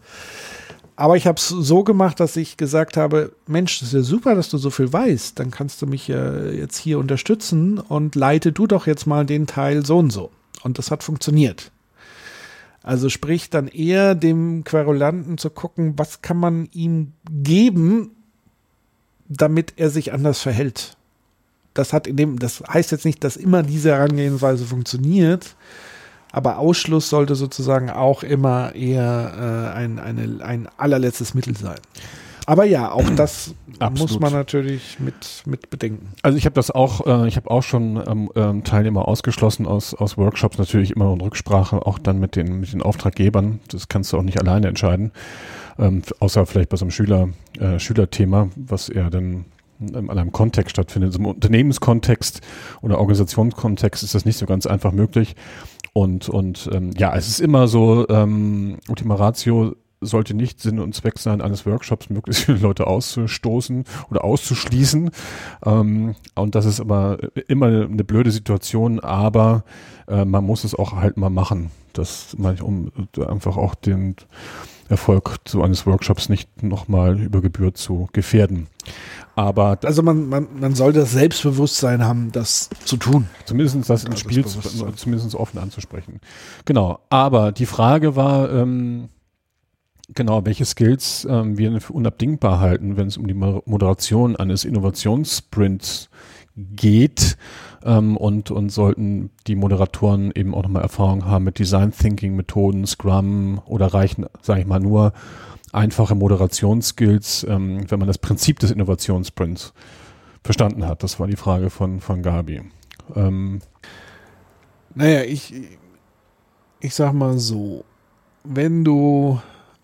[0.95, 4.35] Aber ich habe es so gemacht, dass ich gesagt habe, Mensch, das ist ja super,
[4.35, 5.39] dass du so viel weißt.
[5.39, 9.47] Dann kannst du mich ja jetzt hier unterstützen und leite du doch jetzt mal den
[9.47, 10.29] Teil so und so.
[10.61, 11.71] Und das hat funktioniert.
[12.83, 18.11] Also sprich dann eher dem Querulanten zu gucken, was kann man ihm geben,
[19.27, 20.97] damit er sich anders verhält.
[21.73, 25.55] Das hat in dem, das heißt jetzt nicht, dass immer diese Herangehensweise funktioniert,
[26.31, 31.79] aber Ausschluss sollte sozusagen auch immer eher äh, ein, eine, ein allerletztes Mittel sein.
[32.49, 34.09] Aber ja, auch das Absolut.
[34.09, 36.13] muss man natürlich mit, mit bedenken.
[36.23, 39.93] Also ich habe das auch, äh, ich habe auch schon ähm, ähm, Teilnehmer ausgeschlossen aus,
[39.93, 43.59] aus Workshops, natürlich immer in Rücksprache, auch dann mit den, mit den Auftraggebern.
[43.67, 45.11] Das kannst du auch nicht alleine entscheiden.
[45.77, 49.45] Ähm, außer vielleicht bei so einem Schüler, äh, Schülerthema, was eher dann
[49.79, 51.15] in einem Kontext stattfindet.
[51.15, 52.41] Im Unternehmenskontext
[52.81, 55.35] oder Organisationskontext ist das nicht so ganz einfach möglich.
[55.93, 60.95] Und, und ähm, ja, es ist immer so, ähm, Ultima Ratio sollte nicht Sinn und
[60.95, 65.11] Zweck sein, eines Workshops möglichst viele Leute auszustoßen oder auszuschließen.
[65.65, 69.63] Ähm, und das ist aber immer eine blöde Situation, aber
[70.07, 71.71] äh, man muss es auch halt mal machen.
[71.93, 72.91] Das um
[73.27, 74.15] einfach auch den
[74.89, 78.67] Erfolg so eines Workshops nicht nochmal über Gebühr zu gefährden.
[79.35, 83.27] Aber also man, man, man soll das Selbstbewusstsein haben, das zu tun.
[83.45, 84.59] Zumindest das ins Spiel, zu,
[84.95, 86.19] zumindest offen anzusprechen.
[86.65, 86.99] Genau.
[87.09, 89.09] Aber die Frage war, ähm,
[90.13, 96.09] genau, welche Skills ähm, wir für unabdingbar halten, wenn es um die Moderation eines Innovationssprints
[96.55, 97.37] geht
[97.83, 102.85] ähm, und, und sollten die Moderatoren eben auch nochmal Erfahrung haben mit Design Thinking Methoden,
[102.85, 105.13] Scrum oder reichen, sage ich mal, nur
[105.71, 109.73] einfache Moderationsskills, ähm, wenn man das Prinzip des Innovationssprints
[110.43, 111.03] verstanden hat.
[111.03, 112.61] Das war die Frage von, von Gabi.
[113.15, 113.59] Ähm,
[114.95, 115.53] naja, ich,
[116.79, 117.85] ich sag mal so,
[118.43, 119.39] wenn du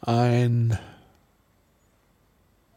[0.05, 0.77] ein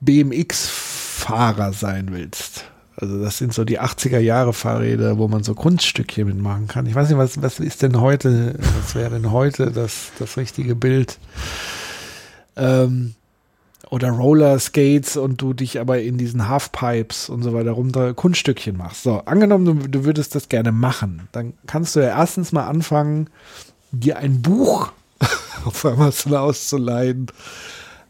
[0.01, 2.65] BMX-Fahrer sein willst,
[3.01, 6.87] also das sind so die 80er Jahre Fahrräder, wo man so Kunststückchen mitmachen kann.
[6.87, 10.75] Ich weiß nicht, was, was ist denn heute, was wäre denn heute das, das richtige
[10.75, 11.19] Bild?
[12.57, 13.15] Ähm,
[13.89, 18.77] oder Roller Skates und du dich aber in diesen Halfpipes und so weiter runter Kunststückchen
[18.77, 19.05] machst.
[19.05, 23.31] So, angenommen, du, du würdest das gerne machen, dann kannst du ja erstens mal anfangen,
[23.93, 24.91] dir ein Buch
[25.65, 27.27] auf Amazon auszuleihen,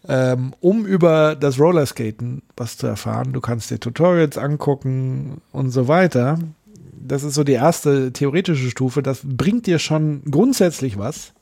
[0.06, 3.32] ähm, um über das Rollerskaten was zu erfahren.
[3.32, 6.38] Du kannst dir Tutorials angucken und so weiter.
[7.00, 9.02] Das ist so die erste theoretische Stufe.
[9.02, 11.32] Das bringt dir schon grundsätzlich was.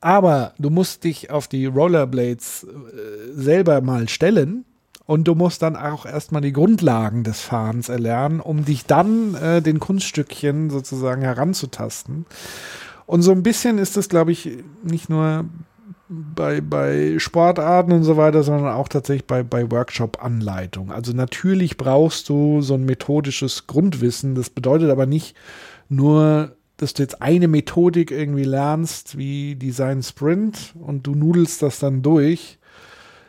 [0.00, 4.64] Aber du musst dich auf die Rollerblades äh, selber mal stellen
[5.06, 9.62] und du musst dann auch erstmal die Grundlagen des Fahrens erlernen, um dich dann äh,
[9.62, 12.26] den Kunststückchen sozusagen heranzutasten.
[13.08, 14.50] Und so ein bisschen ist das, glaube ich,
[14.82, 15.46] nicht nur
[16.10, 20.92] bei, bei Sportarten und so weiter, sondern auch tatsächlich bei, bei Workshop-Anleitung.
[20.92, 24.34] Also natürlich brauchst du so ein methodisches Grundwissen.
[24.34, 25.34] Das bedeutet aber nicht
[25.88, 31.78] nur, dass du jetzt eine Methodik irgendwie lernst, wie Design Sprint und du nudelst das
[31.78, 32.58] dann durch,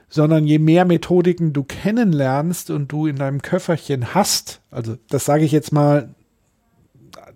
[0.10, 5.46] sondern je mehr Methodiken du kennenlernst und du in deinem Köfferchen hast, also das sage
[5.46, 6.16] ich jetzt mal,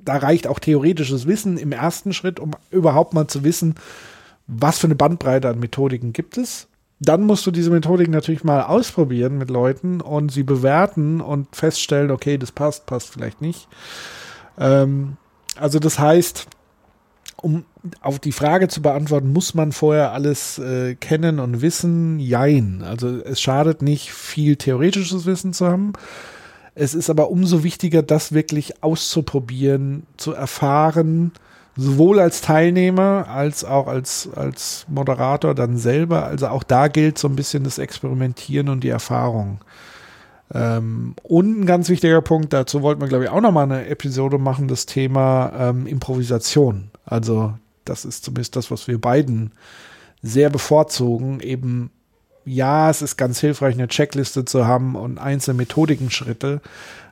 [0.03, 3.75] da reicht auch theoretisches Wissen im ersten Schritt, um überhaupt mal zu wissen,
[4.47, 6.67] was für eine Bandbreite an Methodiken gibt es.
[6.99, 12.11] Dann musst du diese Methodiken natürlich mal ausprobieren mit Leuten und sie bewerten und feststellen,
[12.11, 13.67] okay, das passt, passt vielleicht nicht.
[14.57, 15.17] Ähm,
[15.57, 16.47] also das heißt,
[17.43, 17.65] um
[17.99, 22.19] auf die Frage zu beantworten, muss man vorher alles äh, kennen und wissen?
[22.19, 22.83] Jein.
[22.83, 25.93] Also es schadet nicht, viel theoretisches Wissen zu haben.
[26.75, 31.31] Es ist aber umso wichtiger, das wirklich auszuprobieren, zu erfahren,
[31.75, 36.25] sowohl als Teilnehmer als auch als, als Moderator dann selber.
[36.25, 39.59] Also auch da gilt so ein bisschen das Experimentieren und die Erfahrung.
[40.53, 44.37] Ähm, und ein ganz wichtiger Punkt, dazu wollten wir, glaube ich, auch nochmal eine Episode
[44.37, 46.91] machen, das Thema ähm, Improvisation.
[47.05, 47.53] Also
[47.85, 49.51] das ist zumindest das, was wir beiden
[50.21, 51.91] sehr bevorzugen, eben
[52.45, 56.61] ja, es ist ganz hilfreich, eine Checkliste zu haben und einzelne Methodikenschritte,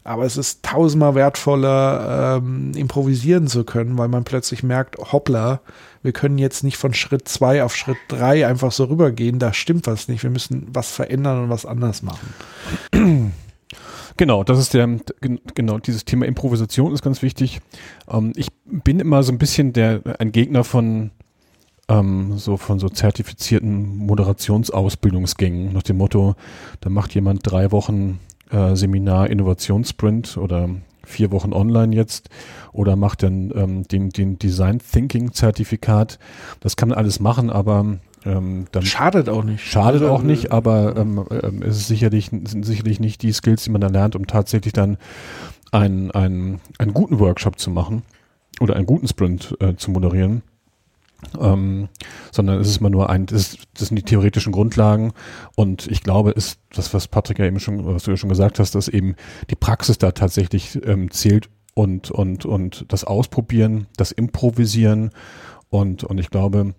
[0.03, 5.61] aber es ist tausendmal wertvoller, ähm, improvisieren zu können, weil man plötzlich merkt, hoppla,
[6.03, 9.87] wir können jetzt nicht von Schritt zwei auf Schritt drei einfach so rübergehen, da stimmt
[9.87, 13.33] was nicht, wir müssen was verändern und was anders machen.
[14.17, 14.87] Genau, das ist der,
[15.55, 17.61] genau, dieses Thema Improvisation ist ganz wichtig.
[18.07, 21.11] Ähm, ich bin immer so ein bisschen der, ein Gegner von,
[21.91, 26.35] ähm, so von so zertifizierten Moderationsausbildungsgängen nach dem Motto,
[26.79, 30.69] da macht jemand drei Wochen äh, Seminar Innovationssprint oder
[31.03, 32.29] vier Wochen online jetzt
[32.71, 36.19] oder macht dann ähm, den, den Design Thinking Zertifikat.
[36.61, 39.61] Das kann man alles machen, aber ähm, dann schadet auch nicht.
[39.65, 43.63] Schadet also, auch nicht, aber ähm, ähm, es ist sicherlich, sind sicherlich nicht die Skills,
[43.63, 44.97] die man dann lernt, um tatsächlich dann
[45.71, 48.03] einen, einen, einen guten Workshop zu machen
[48.61, 50.43] oder einen guten Sprint äh, zu moderieren
[51.39, 51.89] ähm,
[52.31, 55.13] sondern es ist immer nur ein, das, das, sind die theoretischen Grundlagen
[55.55, 58.59] und ich glaube, ist das, was Patrick ja eben schon, was du ja schon gesagt
[58.59, 59.15] hast, dass eben
[59.49, 65.11] die Praxis da tatsächlich ähm, zählt und, und, und das Ausprobieren, das Improvisieren
[65.69, 66.73] und, und ich glaube,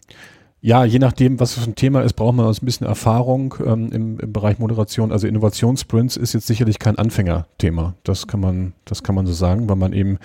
[0.64, 4.20] ja, je nachdem, was für ein Thema ist, braucht man ein bisschen Erfahrung ähm, im,
[4.20, 5.11] im Bereich Moderation.
[5.11, 7.96] Also Innovationssprints ist jetzt sicherlich kein Anfängerthema.
[8.05, 10.18] Das kann man, das kann man so sagen, weil man eben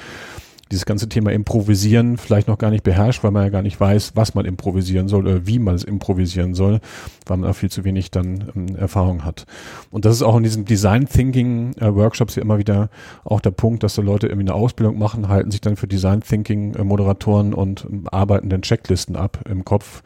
[0.71, 4.13] dieses ganze Thema Improvisieren vielleicht noch gar nicht beherrscht, weil man ja gar nicht weiß,
[4.15, 6.80] was man improvisieren soll oder wie man es improvisieren soll,
[7.25, 9.45] weil man auch viel zu wenig dann ähm, Erfahrung hat.
[9.91, 12.89] Und das ist auch in diesen Design Thinking äh, Workshops ja immer wieder
[13.23, 16.21] auch der Punkt, dass so Leute irgendwie eine Ausbildung machen, halten sich dann für Design
[16.21, 20.03] Thinking äh, Moderatoren und ähm, arbeiten dann Checklisten ab im Kopf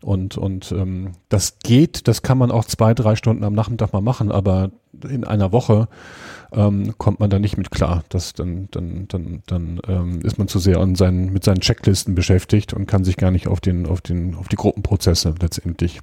[0.00, 4.00] Und, und ähm, das geht, das kann man auch zwei, drei Stunden am Nachmittag mal
[4.00, 4.70] machen, aber
[5.08, 5.88] in einer Woche
[6.52, 8.04] ähm, kommt man da nicht mit klar.
[8.08, 12.14] Das, dann dann, dann, dann ähm, ist man zu sehr an seinen, mit seinen Checklisten
[12.14, 16.00] beschäftigt und kann sich gar nicht auf, den, auf, den, auf die Gruppenprozesse letztendlich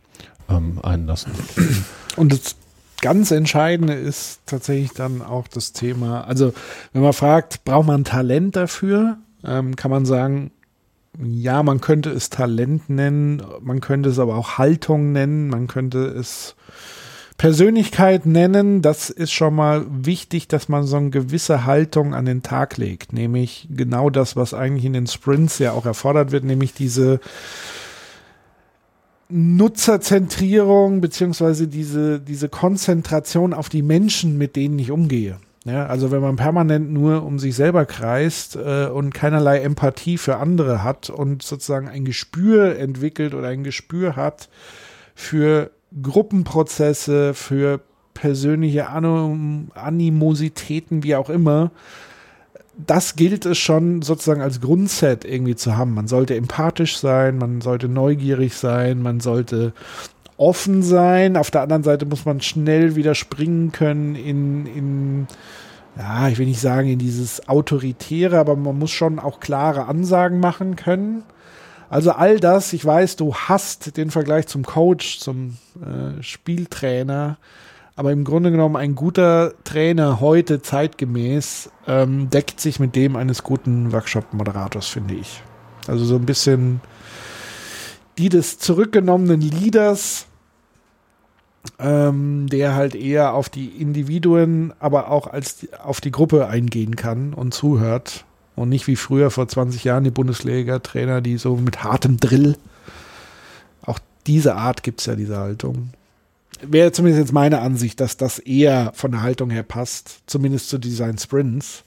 [0.50, 1.32] ähm, einlassen.
[2.18, 2.58] Und das
[3.02, 6.54] ganz Entscheidende ist tatsächlich dann auch das Thema, also
[6.92, 10.52] wenn man fragt, braucht man Talent dafür, ähm, kann man sagen,
[11.24, 16.06] ja, man könnte es Talent nennen, man könnte es aber auch Haltung nennen, man könnte
[16.08, 16.56] es
[17.38, 18.82] Persönlichkeit nennen.
[18.82, 23.14] Das ist schon mal wichtig, dass man so eine gewisse Haltung an den Tag legt,
[23.14, 27.20] nämlich genau das, was eigentlich in den Sprints ja auch erfordert wird, nämlich diese
[29.28, 35.38] Nutzerzentrierung beziehungsweise diese, diese Konzentration auf die Menschen, mit denen ich umgehe.
[35.66, 40.38] Ja, also wenn man permanent nur um sich selber kreist äh, und keinerlei Empathie für
[40.38, 44.48] andere hat und sozusagen ein Gespür entwickelt oder ein Gespür hat
[45.16, 45.72] für
[46.04, 47.82] Gruppenprozesse, für
[48.14, 51.72] persönliche Anim Animositäten, wie auch immer,
[52.78, 55.96] das gilt es schon sozusagen als Grundset irgendwie zu haben.
[55.96, 59.74] Man sollte empathisch sein, man sollte neugierig sein, man sollte
[60.38, 61.38] offen sein.
[61.38, 65.28] Auf der anderen Seite muss man schnell wieder springen können in, in
[65.98, 70.40] ja, ich will nicht sagen in dieses Autoritäre, aber man muss schon auch klare Ansagen
[70.40, 71.24] machen können.
[71.90, 77.38] Also all das, ich weiß, du hast den Vergleich zum Coach, zum äh, Spieltrainer,
[77.96, 83.44] aber im Grunde genommen ein guter Trainer heute zeitgemäß ähm, deckt sich mit dem eines
[83.44, 85.42] guten Workshop-Moderators, finde ich.
[85.88, 86.82] Also so ein bisschen
[88.18, 90.28] die des zurückgenommenen Leaders,
[91.80, 96.96] ähm, der halt eher auf die Individuen, aber auch als die, auf die Gruppe eingehen
[96.96, 98.26] kann und zuhört.
[98.56, 102.56] Und nicht wie früher vor 20 Jahren die Bundesliga-Trainer, die so mit hartem Drill.
[103.82, 105.90] Auch diese Art gibt es ja, diese Haltung.
[106.62, 110.78] Wäre zumindest jetzt meine Ansicht, dass das eher von der Haltung her passt, zumindest zu
[110.78, 111.84] Design Sprints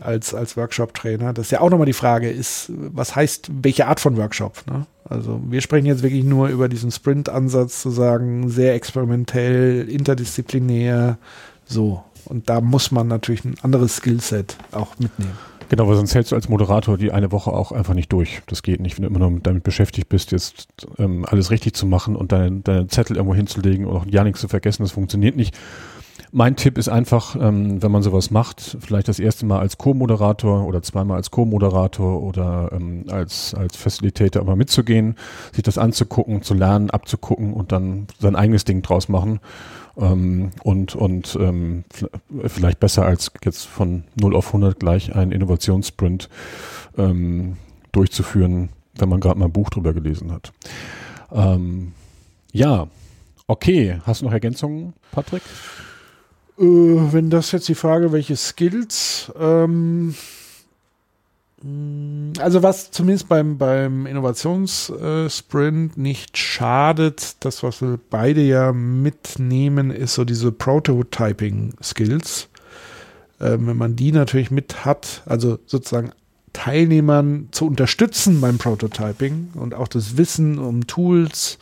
[0.00, 1.32] als, als Workshop-Trainer.
[1.32, 4.62] Das ist ja auch nochmal die Frage, ist, was heißt, welche Art von Workshop?
[4.66, 4.86] Ne?
[5.04, 11.18] Also wir sprechen jetzt wirklich nur über diesen Sprint-Ansatz zu sagen, sehr experimentell, interdisziplinär,
[11.64, 12.02] so.
[12.24, 15.36] Und da muss man natürlich ein anderes Skillset auch mitnehmen.
[15.70, 18.42] Genau, weil sonst hältst du als Moderator die eine Woche auch einfach nicht durch.
[18.48, 20.66] Das geht nicht, wenn du immer noch damit beschäftigt bist, jetzt
[20.98, 24.40] ähm, alles richtig zu machen und deine, deine Zettel irgendwo hinzulegen und auch ja nichts
[24.40, 24.82] zu vergessen.
[24.82, 25.56] Das funktioniert nicht.
[26.32, 30.66] Mein Tipp ist einfach, ähm, wenn man sowas macht, vielleicht das erste Mal als Co-Moderator
[30.66, 35.16] oder zweimal als Co-Moderator oder ähm, als, als Facilitator aber mitzugehen,
[35.52, 39.40] sich das anzugucken, zu lernen, abzugucken und dann sein eigenes Ding draus machen.
[39.96, 41.38] Ähm, und und
[42.46, 46.28] vielleicht besser als jetzt von 0 auf 100 gleich einen Innovationssprint
[47.92, 50.52] durchzuführen, wenn man gerade mal ein Buch drüber gelesen hat.
[52.52, 52.88] Ja,
[53.46, 53.98] okay.
[54.04, 55.42] Hast du noch Ergänzungen, Patrick?
[56.60, 60.14] Äh, wenn das jetzt die Frage, welche Skills, ähm,
[61.62, 69.90] mm, also was zumindest beim, beim Innovationssprint nicht schadet, das, was wir beide ja mitnehmen,
[69.90, 72.48] ist so diese Prototyping-Skills.
[73.40, 76.12] Ähm, wenn man die natürlich mit hat, also sozusagen
[76.52, 81.58] Teilnehmern zu unterstützen beim Prototyping und auch das Wissen um Tools,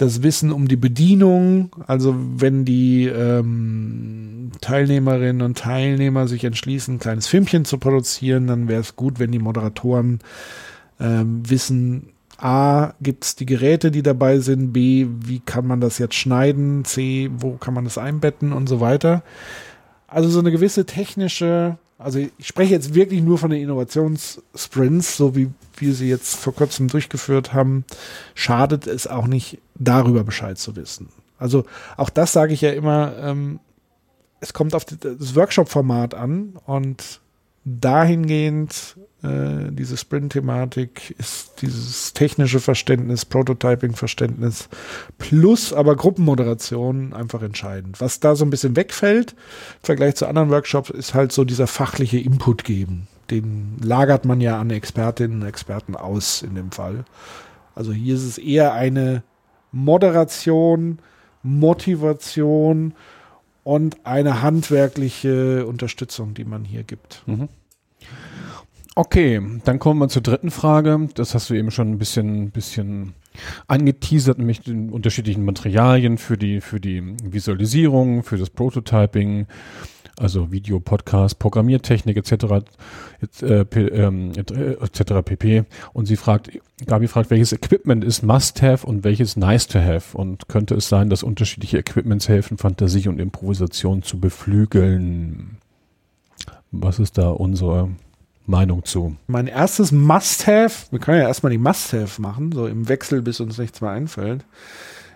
[0.00, 1.70] das Wissen um die Bedienung.
[1.86, 8.68] Also wenn die ähm, Teilnehmerinnen und Teilnehmer sich entschließen, ein kleines Filmchen zu produzieren, dann
[8.68, 10.20] wäre es gut, wenn die Moderatoren
[10.98, 15.98] ähm, wissen, A, gibt es die Geräte, die dabei sind, B, wie kann man das
[15.98, 19.22] jetzt schneiden, C, wo kann man das einbetten und so weiter.
[20.06, 25.36] Also so eine gewisse technische also ich spreche jetzt wirklich nur von den Innovationssprints, so
[25.36, 27.84] wie wir sie jetzt vor kurzem durchgeführt haben,
[28.34, 31.08] schadet es auch nicht, darüber Bescheid zu wissen.
[31.38, 31.64] Also
[31.96, 33.60] auch das sage ich ja immer, ähm,
[34.40, 37.20] es kommt auf das Workshop-Format an und
[37.64, 44.68] dahingehend äh, diese Sprint-Thematik ist dieses technische Verständnis, Prototyping-Verständnis
[45.18, 48.00] plus aber Gruppenmoderation einfach entscheidend.
[48.00, 51.66] Was da so ein bisschen wegfällt im Vergleich zu anderen Workshops ist halt so dieser
[51.66, 53.08] fachliche Input geben.
[53.30, 57.04] Den lagert man ja an Expertinnen und Experten aus in dem Fall.
[57.74, 59.22] Also hier ist es eher eine
[59.72, 60.98] Moderation,
[61.42, 62.94] Motivation
[63.62, 67.22] und eine handwerkliche Unterstützung, die man hier gibt.
[67.26, 67.48] Mhm.
[68.96, 71.08] Okay, dann kommen wir zur dritten Frage.
[71.14, 73.14] Das hast du eben schon ein bisschen, bisschen
[73.68, 79.46] angeteasert, nämlich den unterschiedlichen Materialien für die, für die Visualisierung, für das Prototyping.
[80.20, 82.64] Also Video, Podcast, Programmiertechnik etc.
[83.40, 85.02] Äh, ähm, etc.
[85.24, 85.64] pp.
[85.92, 86.50] Und sie fragt,
[86.86, 90.16] Gabi fragt, welches Equipment ist Must-Have und welches Nice-to-Have?
[90.16, 95.58] Und könnte es sein, dass unterschiedliche Equipments helfen, Fantasie und Improvisation zu beflügeln?
[96.70, 97.90] Was ist da unsere
[98.46, 99.16] Meinung zu?
[99.26, 103.58] Mein erstes Must-Have, wir können ja erstmal die Must-Have machen, so im Wechsel, bis uns
[103.58, 104.44] nichts mehr einfällt,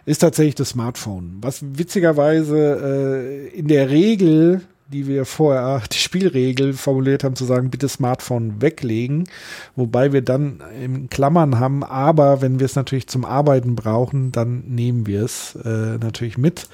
[0.07, 1.39] ist tatsächlich das Smartphone.
[1.41, 4.63] Was witzigerweise äh, in der Regel,
[4.95, 9.25] die wir vorher, die Spielregel formuliert haben, zu sagen, bitte Smartphone weglegen,
[9.75, 14.63] wobei wir dann in Klammern haben, aber wenn wir es natürlich zum Arbeiten brauchen, dann
[14.69, 16.69] nehmen wir es äh, natürlich mit,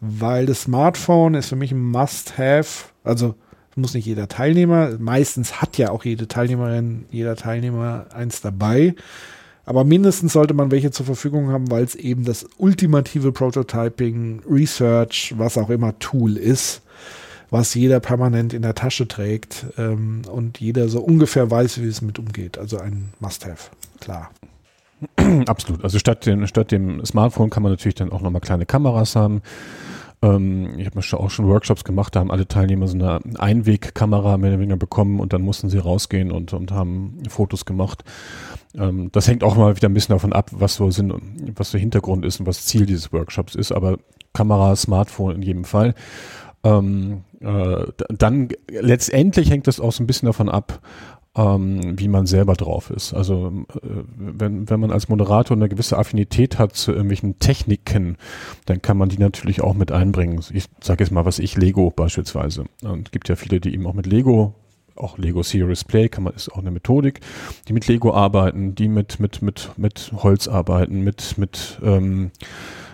[0.00, 3.34] weil das Smartphone ist für mich ein Must-Have, also
[3.76, 4.92] muss nicht jeder Teilnehmer.
[4.98, 8.94] Meistens hat ja auch jede Teilnehmerin, jeder Teilnehmer eins dabei.
[9.66, 15.34] Aber mindestens sollte man welche zur Verfügung haben, weil es eben das ultimative Prototyping, Research,
[15.36, 16.82] was auch immer Tool ist,
[17.50, 22.02] was jeder permanent in der Tasche trägt ähm, und jeder so ungefähr weiß, wie es
[22.02, 22.58] mit umgeht.
[22.58, 24.30] Also ein Must-Have, klar.
[25.46, 25.84] Absolut.
[25.84, 29.42] Also statt dem, statt dem Smartphone kann man natürlich dann auch nochmal kleine Kameras haben.
[30.22, 34.50] Ähm, ich habe auch schon Workshops gemacht, da haben alle Teilnehmer so eine Einwegkamera mehr
[34.50, 38.04] oder weniger bekommen und dann mussten sie rausgehen und, und haben Fotos gemacht.
[38.74, 41.12] Ähm, das hängt auch mal wieder ein bisschen davon ab, was so Sinn,
[41.54, 43.98] was so Hintergrund ist und was Ziel dieses Workshops ist, aber
[44.32, 45.94] Kamera, Smartphone in jedem Fall.
[46.66, 50.80] Ähm, äh, dann letztendlich hängt das auch so ein bisschen davon ab,
[51.36, 53.12] ähm, wie man selber drauf ist.
[53.12, 58.16] Also äh, wenn, wenn man als Moderator eine gewisse Affinität hat zu irgendwelchen Techniken,
[58.64, 60.40] dann kann man die natürlich auch mit einbringen.
[60.52, 62.64] Ich sage jetzt mal, was ich, Lego beispielsweise.
[62.82, 64.54] Und es gibt ja viele, die eben auch mit Lego
[64.96, 67.20] auch Lego Serious Play kann man, ist auch eine Methodik,
[67.68, 72.30] die mit Lego arbeiten, die mit, mit, mit, mit Holz arbeiten, mit, mit, ähm,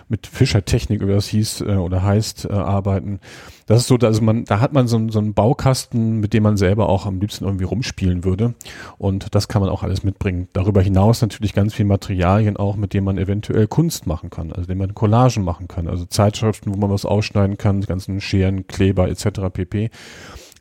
[0.09, 3.19] mit Fischertechnik, wie das hieß äh, oder heißt, äh, arbeiten.
[3.65, 6.57] Das ist so, also man, da hat man so, so einen Baukasten, mit dem man
[6.57, 8.53] selber auch am liebsten irgendwie rumspielen würde.
[8.97, 10.47] Und das kann man auch alles mitbringen.
[10.53, 14.67] Darüber hinaus natürlich ganz viel Materialien auch, mit denen man eventuell Kunst machen kann, also
[14.67, 19.09] dem man Collagen machen kann, also Zeitschriften, wo man was ausschneiden kann, ganzen Scheren, Kleber
[19.09, 19.49] etc.
[19.51, 19.89] pp.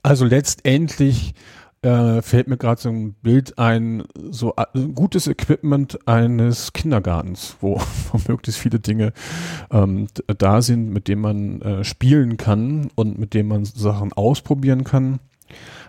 [0.02, 1.34] Also letztendlich
[1.82, 7.80] äh, fällt mir gerade so ein Bild ein, so äh, gutes Equipment eines Kindergartens, wo,
[8.12, 9.12] wo möglichst viele Dinge
[9.70, 10.06] ähm,
[10.38, 15.18] da sind, mit denen man äh, spielen kann und mit denen man Sachen ausprobieren kann.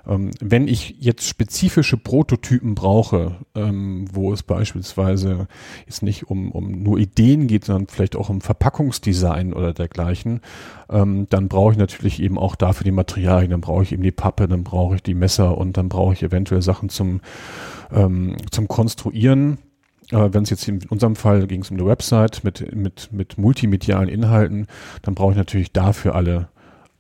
[0.06, 5.48] Ähm, wenn ich jetzt spezifische Prototypen brauche, ähm, wo es beispielsweise
[5.86, 10.42] jetzt nicht um, um nur Ideen geht, sondern vielleicht auch um Verpackungsdesign oder dergleichen,
[10.89, 14.12] ähm, dann brauche ich natürlich eben auch dafür die Materialien, dann brauche ich eben die
[14.12, 17.22] Pappe, dann brauche ich die Messer und dann brauche ich eventuell Sachen zum,
[17.92, 19.58] ähm, zum Konstruieren.
[20.12, 23.38] Äh, Wenn es jetzt in unserem Fall ging es um eine Website mit, mit, mit
[23.38, 24.68] multimedialen Inhalten,
[25.02, 26.50] dann brauche ich natürlich dafür alle,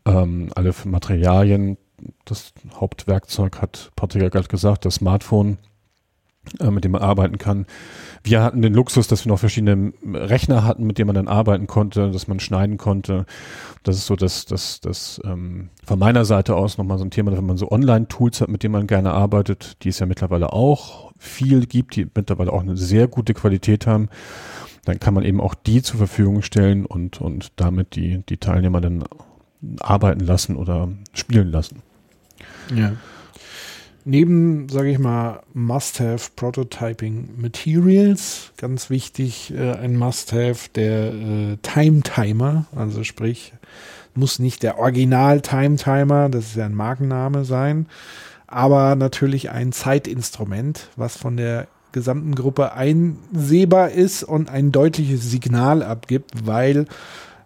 [0.05, 1.77] ähm, alle Materialien,
[2.25, 5.57] das Hauptwerkzeug hat Patrick ja gerade gesagt, das Smartphone,
[6.59, 7.65] äh, mit dem man arbeiten kann.
[8.23, 11.67] Wir hatten den Luxus, dass wir noch verschiedene Rechner hatten, mit denen man dann arbeiten
[11.67, 13.25] konnte, dass man schneiden konnte.
[13.83, 17.35] Das ist so das, das, das ähm, von meiner Seite aus nochmal so ein Thema,
[17.35, 21.11] wenn man so Online-Tools hat, mit denen man gerne arbeitet, die es ja mittlerweile auch
[21.17, 24.09] viel gibt, die mittlerweile auch eine sehr gute Qualität haben,
[24.85, 28.81] dann kann man eben auch die zur Verfügung stellen und, und damit die, die Teilnehmer
[28.81, 29.05] dann
[29.79, 31.81] arbeiten lassen oder spielen lassen.
[32.75, 32.93] Ja.
[34.05, 42.65] Neben, sage ich mal, Must-Have Prototyping Materials, ganz wichtig, äh, ein Must-Have der äh, Time-Timer,
[42.75, 43.53] also sprich,
[44.13, 47.87] muss nicht der Original-Time-Timer, das ist ja ein Markenname sein,
[48.45, 55.81] aber natürlich ein Zeitinstrument, was von der gesamten Gruppe einsehbar ist und ein deutliches Signal
[55.81, 56.87] abgibt, weil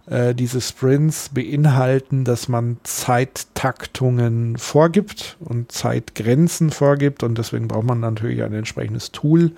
[0.09, 7.99] äh, diese Sprints beinhalten, dass man Zeittaktungen vorgibt und Zeitgrenzen vorgibt und deswegen braucht man
[7.99, 9.51] natürlich ein entsprechendes Tool,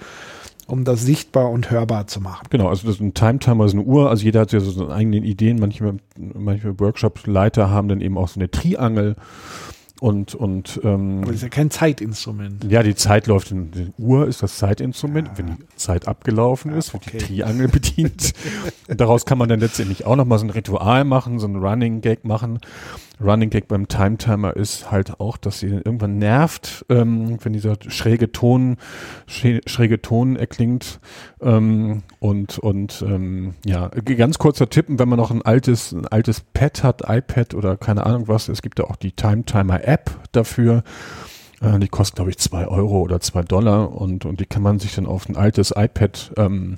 [0.65, 2.47] um das sichtbar und hörbar zu machen.
[2.49, 4.91] Genau, also das ist ein Time-Timer, ist eine Uhr, also jeder hat ja so seine
[4.91, 9.15] eigenen Ideen, manche, manche Workshop-Leiter haben dann eben auch so eine Triangel
[9.99, 12.63] und, und ähm, Aber das ist ja kein Zeitinstrument.
[12.69, 15.27] Ja, die Zeit läuft in die Uhr, ist das Zeitinstrument.
[15.27, 15.37] Ja.
[15.37, 17.17] Wenn die Zeit abgelaufen ist, wird okay.
[17.17, 18.33] die Triangel bedient.
[18.87, 22.01] und daraus kann man dann letztendlich auch nochmal so ein Ritual machen, so ein Running
[22.01, 22.59] Gag machen.
[23.21, 27.75] Running Gag beim Time Timer ist halt auch, dass sie irgendwann nervt, ähm, wenn dieser
[27.87, 28.77] schräge Ton,
[29.27, 30.99] schräge Ton erklingt.
[31.41, 36.41] Ähm, und und ähm, ja, ganz kurzer Tipp, wenn man noch ein altes, ein altes
[36.41, 40.11] Pad hat, iPad oder keine Ahnung was, es gibt ja auch die Time Timer App
[40.31, 40.83] dafür.
[41.61, 44.79] Äh, die kostet, glaube ich, zwei Euro oder zwei Dollar und, und die kann man
[44.79, 46.77] sich dann auf ein altes iPad ähm,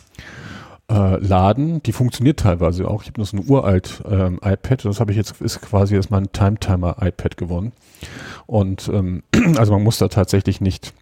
[0.91, 1.81] äh, laden.
[1.83, 3.01] Die funktioniert teilweise auch.
[3.01, 4.85] Ich habe noch so ein uralt ähm, iPad.
[4.85, 7.71] Das habe ich jetzt, ist quasi jetzt mein Time-Timer-iPad geworden.
[8.45, 9.23] Und ähm,
[9.57, 10.93] also man muss da tatsächlich nicht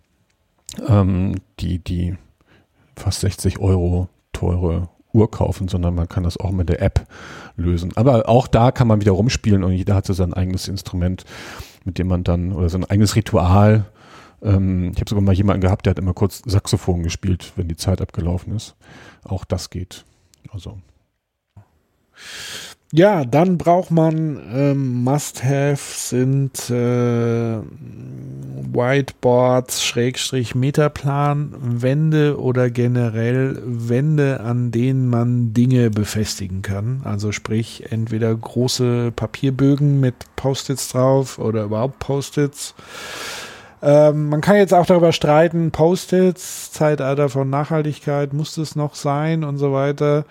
[0.87, 2.15] ähm, die, die
[2.95, 7.07] fast 60 Euro teure Uhr kaufen, sondern man kann das auch mit der App
[7.55, 7.91] lösen.
[7.95, 11.25] Aber auch da kann man wieder rumspielen und jeder hat so sein eigenes Instrument,
[11.83, 13.85] mit dem man dann, oder sein eigenes Ritual.
[14.41, 17.75] Ähm, ich habe sogar mal jemanden gehabt, der hat immer kurz Saxophon gespielt, wenn die
[17.75, 18.75] Zeit abgelaufen ist.
[19.23, 20.05] Auch das geht.
[20.51, 20.77] Also.
[22.91, 27.59] Ja, dann braucht man ähm, Must-Have sind äh,
[28.73, 37.01] Whiteboards, Schrägstrich Metaplan, Wände oder generell Wände, an denen man Dinge befestigen kann.
[37.03, 42.73] Also sprich entweder große Papierbögen mit Post-its drauf oder überhaupt Post-its.
[43.81, 49.43] Ähm, man kann jetzt auch darüber streiten, Post-its, Zeitalter von Nachhaltigkeit, muss es noch sein
[49.43, 50.25] und so weiter.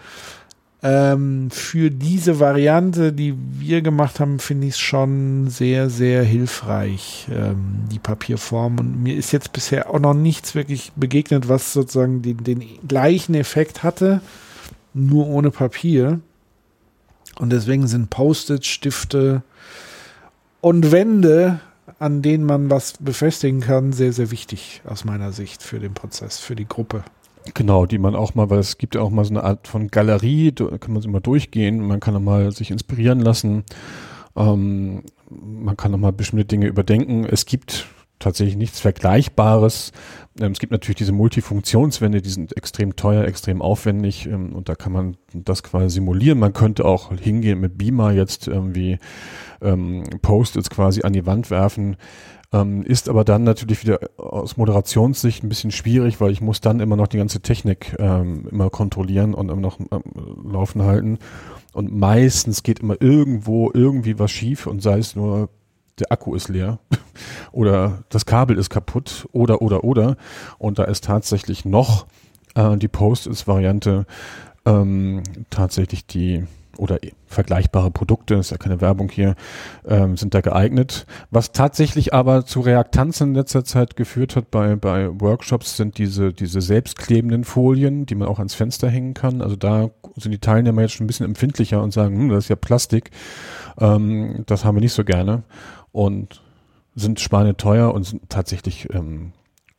[0.81, 7.27] Ähm, für diese Variante, die wir gemacht haben, finde ich es schon sehr, sehr hilfreich,
[7.33, 8.79] ähm, die Papierform.
[8.79, 13.35] Und mir ist jetzt bisher auch noch nichts wirklich begegnet, was sozusagen den, den gleichen
[13.35, 14.21] Effekt hatte,
[14.95, 16.21] nur ohne Papier.
[17.41, 19.43] Und deswegen sind Post-it, Stifte
[20.61, 21.61] und Wände,
[21.99, 26.39] an denen man was befestigen kann, sehr, sehr wichtig aus meiner Sicht für den Prozess,
[26.39, 27.05] für die Gruppe.
[27.55, 29.89] Genau, die man auch mal, weil es gibt ja auch mal so eine Art von
[29.89, 33.65] Galerie, da kann man mal durchgehen, man kann auch mal sich inspirieren lassen,
[34.37, 37.25] ähm, man kann auch mal bestimmte Dinge überdenken.
[37.25, 37.87] Es gibt
[38.19, 39.93] tatsächlich nichts Vergleichbares.
[40.41, 44.75] Ähm, es gibt natürlich diese Multifunktionswände, die sind extrem teuer, extrem aufwendig ähm, und da
[44.75, 46.39] kann man das quasi simulieren.
[46.39, 48.99] Man könnte auch hingehen mit Beamer jetzt irgendwie
[49.61, 51.97] ähm, Post-its quasi an die Wand werfen.
[52.51, 56.81] Ähm, ist aber dann natürlich wieder aus Moderationssicht ein bisschen schwierig, weil ich muss dann
[56.81, 60.03] immer noch die ganze Technik ähm, immer kontrollieren und immer noch ähm,
[60.51, 61.19] laufen halten.
[61.75, 65.51] Und meistens geht immer irgendwo irgendwie was schief und sei es nur
[66.01, 66.79] der Akku ist leer
[67.53, 70.17] oder das Kabel ist kaputt oder oder oder.
[70.59, 72.07] Und da ist tatsächlich noch
[72.55, 74.07] äh, die Post-its-Variante
[74.65, 76.45] ähm, tatsächlich die
[76.79, 79.35] oder vergleichbare Produkte, ist ja keine Werbung hier,
[79.87, 81.07] ähm, sind da geeignet.
[81.31, 86.33] Was tatsächlich aber zu Reaktanz in letzter Zeit geführt hat bei, bei Workshops, sind diese,
[86.33, 89.43] diese selbstklebenden Folien, die man auch ans Fenster hängen kann.
[89.43, 92.49] Also da sind die Teilnehmer jetzt schon ein bisschen empfindlicher und sagen, hm, das ist
[92.49, 93.11] ja Plastik,
[93.81, 95.43] ähm, das haben wir nicht so gerne
[95.93, 96.43] und
[96.95, 97.21] sind
[97.57, 99.33] teuer und sind tatsächlich ähm,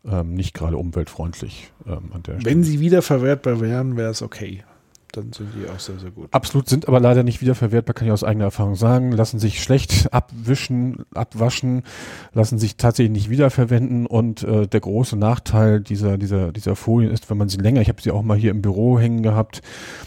[0.05, 2.45] ähm, nicht gerade umweltfreundlich ähm, an der Stelle.
[2.45, 4.64] Wenn sie wiederverwertbar wären, wäre es okay
[5.12, 6.28] dann sind die auch sehr, sehr gut.
[6.32, 9.12] Absolut, sind aber leider nicht wiederverwertbar, kann ich aus eigener Erfahrung sagen.
[9.12, 11.84] Lassen sich schlecht abwischen, abwaschen,
[12.34, 17.30] lassen sich tatsächlich nicht wiederverwenden und äh, der große Nachteil dieser, dieser, dieser Folien ist,
[17.30, 19.62] wenn man sie länger, ich habe sie auch mal hier im Büro hängen gehabt,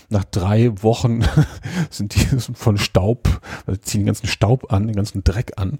[0.08, 1.22] nach drei Wochen
[1.90, 2.20] sind die
[2.54, 5.78] von Staub, also ziehen den ganzen Staub an, den ganzen Dreck an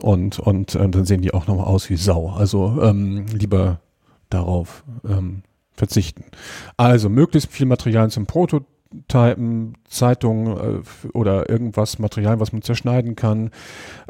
[0.00, 2.30] und, und äh, dann sehen die auch nochmal aus wie Sau.
[2.30, 3.80] Also ähm, lieber
[4.30, 5.42] darauf ähm,
[5.74, 6.24] verzichten.
[6.76, 13.50] Also möglichst viel Material zum Prototypen, Zeitungen äh, oder irgendwas, Material, was man zerschneiden kann,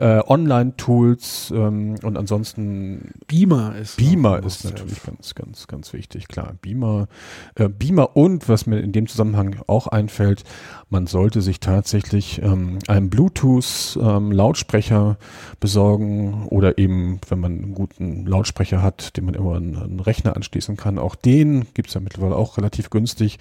[0.02, 6.54] äh, Online-Tools ähm, und ansonsten Beamer ist Beamer ist natürlich ganz, ganz, ganz wichtig, klar.
[6.60, 7.06] Beamer,
[7.54, 10.42] äh, Beamer und was mir in dem Zusammenhang auch einfällt,
[10.90, 15.16] man sollte sich tatsächlich ähm, einen Bluetooth-Lautsprecher ähm,
[15.60, 20.34] besorgen oder eben, wenn man einen guten Lautsprecher hat, den man immer an einen Rechner
[20.34, 23.38] anschließen kann, auch den gibt es ja mittlerweile auch relativ günstig.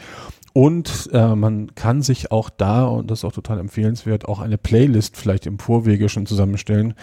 [0.53, 4.57] Und äh, man kann sich auch da, und das ist auch total empfehlenswert, auch eine
[4.57, 6.93] Playlist vielleicht im Vorwege schon zusammenstellen,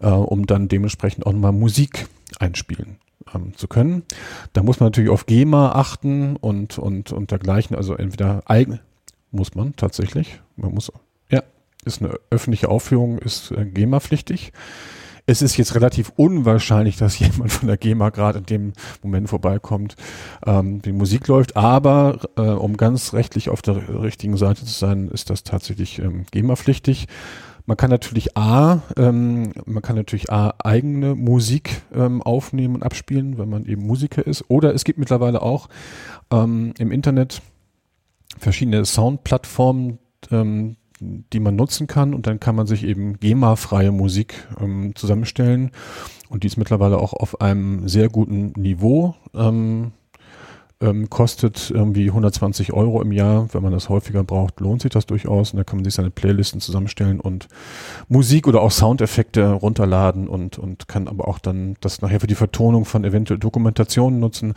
[0.00, 2.96] äh, um dann dementsprechend auch nochmal Musik einspielen
[3.34, 4.02] ähm, zu können.
[4.52, 8.80] Da muss man natürlich auf GEMA achten und, und, und dergleichen, also entweder eigen,
[9.30, 10.40] muss man tatsächlich.
[10.56, 10.90] Man muss,
[11.30, 11.42] ja,
[11.84, 14.52] ist eine öffentliche Aufführung, ist äh, GEMA-pflichtig.
[15.28, 19.96] Es ist jetzt relativ unwahrscheinlich, dass jemand von der GEMA gerade in dem Moment vorbeikommt,
[20.46, 25.08] ähm, die Musik läuft, aber äh, um ganz rechtlich auf der richtigen Seite zu sein,
[25.08, 27.08] ist das tatsächlich ähm, GEMA-pflichtig.
[27.66, 33.38] Man kann natürlich A, ähm, man kann natürlich A eigene Musik ähm, aufnehmen und abspielen,
[33.38, 34.44] wenn man eben Musiker ist.
[34.48, 35.68] Oder es gibt mittlerweile auch
[36.30, 37.42] ähm, im Internet
[38.38, 39.98] verschiedene Soundplattformen,
[40.30, 45.72] ähm, die man nutzen kann und dann kann man sich eben GEMA-freie Musik ähm, zusammenstellen
[46.28, 49.14] und die ist mittlerweile auch auf einem sehr guten Niveau.
[49.34, 49.92] Ähm,
[50.80, 53.48] ähm, kostet irgendwie 120 Euro im Jahr.
[53.52, 55.52] Wenn man das häufiger braucht, lohnt sich das durchaus.
[55.52, 57.48] Und da kann man sich seine Playlisten zusammenstellen und
[58.08, 62.34] Musik oder auch Soundeffekte runterladen und, und kann aber auch dann das nachher für die
[62.34, 64.54] Vertonung von eventuell Dokumentationen nutzen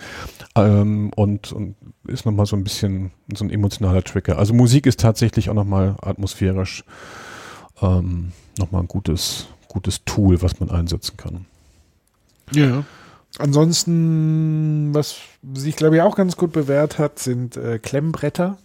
[0.55, 1.75] ähm, und, und
[2.07, 4.37] ist nochmal so ein bisschen so ein emotionaler Trigger.
[4.37, 6.83] Also Musik ist tatsächlich auch nochmal atmosphärisch
[7.81, 11.45] ähm, nochmal ein gutes, gutes Tool, was man einsetzen kann.
[12.51, 12.83] Ja.
[13.39, 15.17] Ansonsten, was
[15.53, 18.57] sich, glaube ich, auch ganz gut bewährt hat, sind äh, Klemmbretter.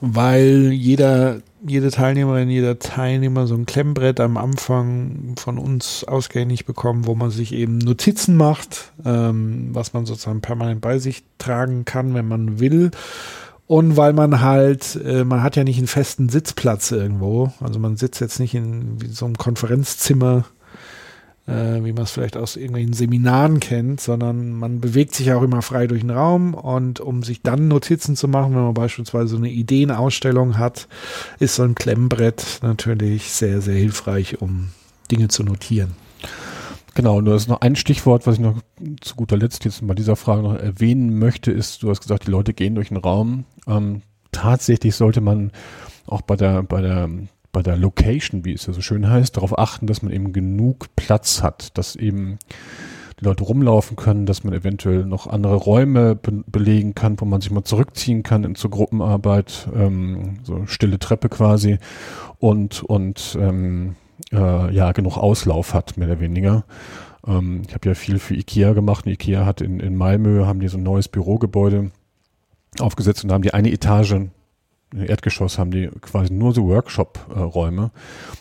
[0.00, 7.06] Weil jeder, jede Teilnehmerin, jeder Teilnehmer so ein Klemmbrett am Anfang von uns ausgängig bekommen,
[7.06, 12.14] wo man sich eben Notizen macht, ähm, was man sozusagen permanent bei sich tragen kann,
[12.14, 12.92] wenn man will.
[13.66, 17.52] Und weil man halt, äh, man hat ja nicht einen festen Sitzplatz irgendwo.
[17.60, 20.44] Also man sitzt jetzt nicht in so einem Konferenzzimmer
[21.50, 25.62] äh, wie man es vielleicht aus irgendwelchen Seminaren kennt, sondern man bewegt sich auch immer
[25.62, 29.36] frei durch den Raum und um sich dann Notizen zu machen, wenn man beispielsweise so
[29.36, 30.88] eine Ideenausstellung hat,
[31.38, 34.68] ist so ein Klemmbrett natürlich sehr, sehr hilfreich, um
[35.10, 35.92] Dinge zu notieren.
[36.94, 38.56] Genau, und du hast noch ein Stichwort, was ich noch
[39.00, 42.30] zu guter Letzt jetzt bei dieser Frage noch erwähnen möchte, ist, du hast gesagt, die
[42.30, 43.44] Leute gehen durch den Raum.
[43.66, 45.52] Ähm, tatsächlich sollte man
[46.06, 47.08] auch bei der, bei der
[47.52, 50.86] bei der Location, wie es ja so schön heißt, darauf achten, dass man eben genug
[50.96, 52.38] Platz hat, dass eben
[53.20, 57.40] die Leute rumlaufen können, dass man eventuell noch andere Räume be belegen kann, wo man
[57.40, 61.78] sich mal zurückziehen kann in zur Gruppenarbeit, ähm, so stille Treppe quasi
[62.38, 63.96] und und ähm,
[64.32, 66.64] äh, ja genug Auslauf hat mehr oder weniger.
[67.26, 69.06] Ähm, ich habe ja viel für Ikea gemacht.
[69.06, 71.90] Und Ikea hat in, in Malmö haben die so ein neues Bürogebäude
[72.78, 74.16] aufgesetzt und haben die eine Etage
[74.94, 77.90] Erdgeschoss haben die quasi nur so Workshop-Räume.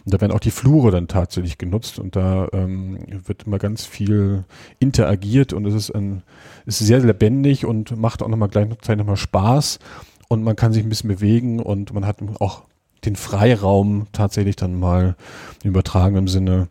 [0.05, 3.85] Und da werden auch die Flure dann tatsächlich genutzt und da ähm, wird immer ganz
[3.85, 4.43] viel
[4.79, 6.23] interagiert und es ist, ein,
[6.65, 9.79] ist sehr lebendig und macht auch nochmal gleichzeitig nochmal Spaß
[10.27, 12.63] und man kann sich ein bisschen bewegen und man hat auch
[13.05, 15.15] den Freiraum tatsächlich dann mal
[15.63, 16.67] im übertragenen Sinne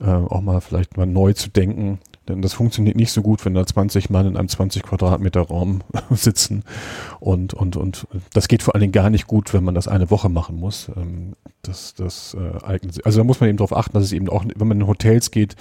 [0.00, 1.98] äh, auch mal vielleicht mal neu zu denken
[2.28, 5.82] denn das funktioniert nicht so gut, wenn da 20 Mann in einem 20 Quadratmeter Raum
[6.10, 6.62] sitzen.
[7.20, 10.10] Und, und, und das geht vor allen Dingen gar nicht gut, wenn man das eine
[10.10, 10.90] Woche machen muss.
[10.96, 13.06] Ähm, das, das äh, eignet sich.
[13.06, 15.30] Also da muss man eben darauf achten, dass es eben auch, wenn man in Hotels
[15.30, 15.56] geht,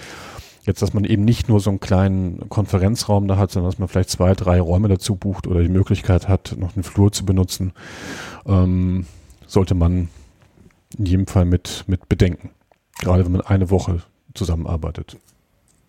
[0.65, 3.87] jetzt, dass man eben nicht nur so einen kleinen Konferenzraum da hat, sondern dass man
[3.87, 7.73] vielleicht zwei, drei Räume dazu bucht oder die Möglichkeit hat, noch einen Flur zu benutzen,
[8.45, 9.07] ähm,
[9.47, 10.09] sollte man
[10.97, 12.51] in jedem Fall mit, mit bedenken.
[12.99, 14.03] Gerade wenn man eine Woche
[14.33, 15.17] zusammenarbeitet.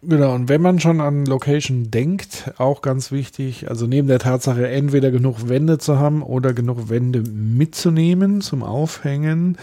[0.04, 4.66] Genau, und wenn man schon an Location denkt, auch ganz wichtig, also neben der Tatsache,
[4.66, 9.58] entweder genug Wände zu haben oder genug Wände mitzunehmen zum Aufhängen,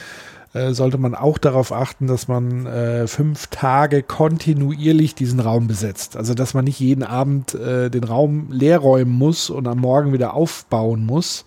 [0.54, 6.16] äh, sollte man auch darauf achten, dass man äh, fünf Tage kontinuierlich diesen Raum besetzt.
[6.16, 10.14] Also dass man nicht jeden Abend äh, den Raum leer räumen muss und am Morgen
[10.14, 11.44] wieder aufbauen muss,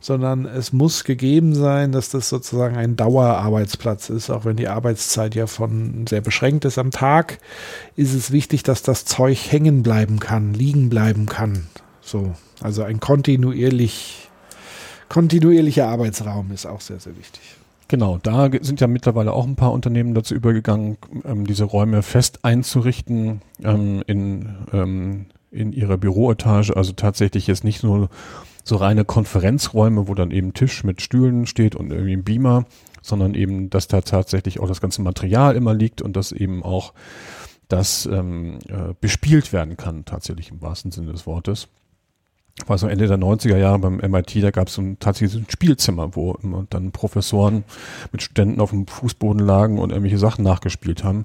[0.00, 5.34] sondern es muss gegeben sein, dass das sozusagen ein Dauerarbeitsplatz ist, auch wenn die Arbeitszeit
[5.34, 7.38] ja von sehr beschränkt ist am Tag,
[7.96, 11.66] ist es wichtig, dass das Zeug hängen bleiben kann, liegen bleiben kann.
[12.00, 14.28] So, also ein kontinuierlich
[15.08, 17.42] kontinuierlicher Arbeitsraum ist auch sehr sehr wichtig.
[17.90, 22.44] Genau, da sind ja mittlerweile auch ein paar Unternehmen dazu übergegangen, ähm, diese Räume fest
[22.44, 26.76] einzurichten ähm, in, ähm, in ihrer Büroetage.
[26.76, 28.08] Also tatsächlich jetzt nicht nur
[28.70, 32.64] so reine Konferenzräume, wo dann eben Tisch mit Stühlen steht und irgendwie ein Beamer,
[33.02, 36.94] sondern eben, dass da tatsächlich auch das ganze Material immer liegt und dass eben auch
[37.68, 41.68] das ähm, äh, bespielt werden kann, tatsächlich im wahrsten Sinne des Wortes.
[42.66, 46.14] War so Ende der 90er Jahre beim MIT, da gab es ein, tatsächlich ein Spielzimmer,
[46.14, 47.64] wo immer dann Professoren
[48.12, 51.24] mit Studenten auf dem Fußboden lagen und irgendwelche Sachen nachgespielt haben.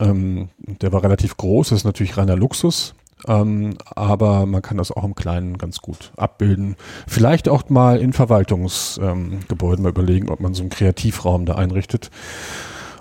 [0.00, 2.94] Ähm, der war relativ groß, das ist natürlich reiner Luxus,
[3.26, 6.76] ähm, aber man kann das auch im Kleinen ganz gut abbilden.
[7.06, 12.10] Vielleicht auch mal in Verwaltungsgebäuden ähm, mal überlegen, ob man so einen Kreativraum da einrichtet,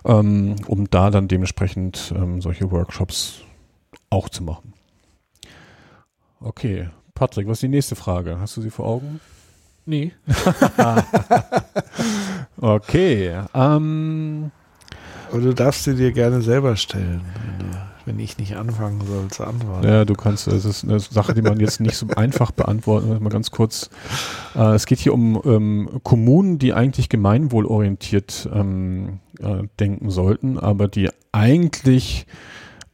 [0.06, 3.42] ähm, um da dann dementsprechend ähm, solche Workshops
[4.10, 4.74] auch zu machen.
[6.40, 8.40] Okay, Patrick, was ist die nächste Frage?
[8.40, 9.20] Hast du sie vor Augen?
[9.86, 10.14] Nee.
[12.58, 13.42] okay.
[13.54, 14.52] Ähm,
[15.32, 17.22] Aber du darfst sie dir gerne selber stellen
[17.60, 19.88] wenn ich nicht anfangen soll zu antworten.
[19.88, 23.20] Ja, du kannst, das ist eine Sache, die man jetzt nicht so einfach beantworten muss.
[23.20, 23.90] Mal ganz kurz.
[24.56, 30.88] Äh, es geht hier um ähm, Kommunen, die eigentlich gemeinwohlorientiert ähm, äh, denken sollten, aber
[30.88, 32.26] die eigentlich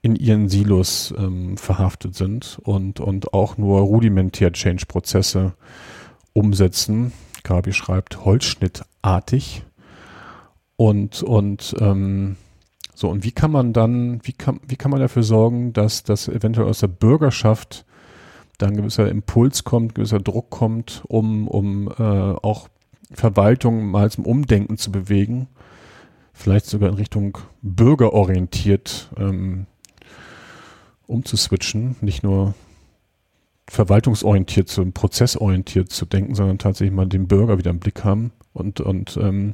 [0.01, 5.53] in ihren Silos ähm, verhaftet sind und, und auch nur rudimentär Change-Prozesse
[6.33, 7.11] umsetzen.
[7.43, 9.63] Gabi schreibt holzschnittartig
[10.77, 12.37] und, und ähm,
[12.99, 16.27] so, und wie kann man dann, wie kann, wie kann man dafür sorgen, dass das
[16.27, 17.85] eventuell aus der Bürgerschaft
[18.57, 22.67] da ein gewisser Impuls kommt, gewisser Druck kommt, um, um äh, auch
[23.13, 25.47] Verwaltung mal zum Umdenken zu bewegen,
[26.33, 29.65] vielleicht sogar in Richtung bürgerorientiert ähm,
[31.07, 32.53] umzuswitchen, nicht nur
[33.69, 38.81] verwaltungsorientiert zu, prozessorientiert zu denken, sondern tatsächlich mal den Bürger wieder im Blick haben und,
[38.81, 39.53] und ähm,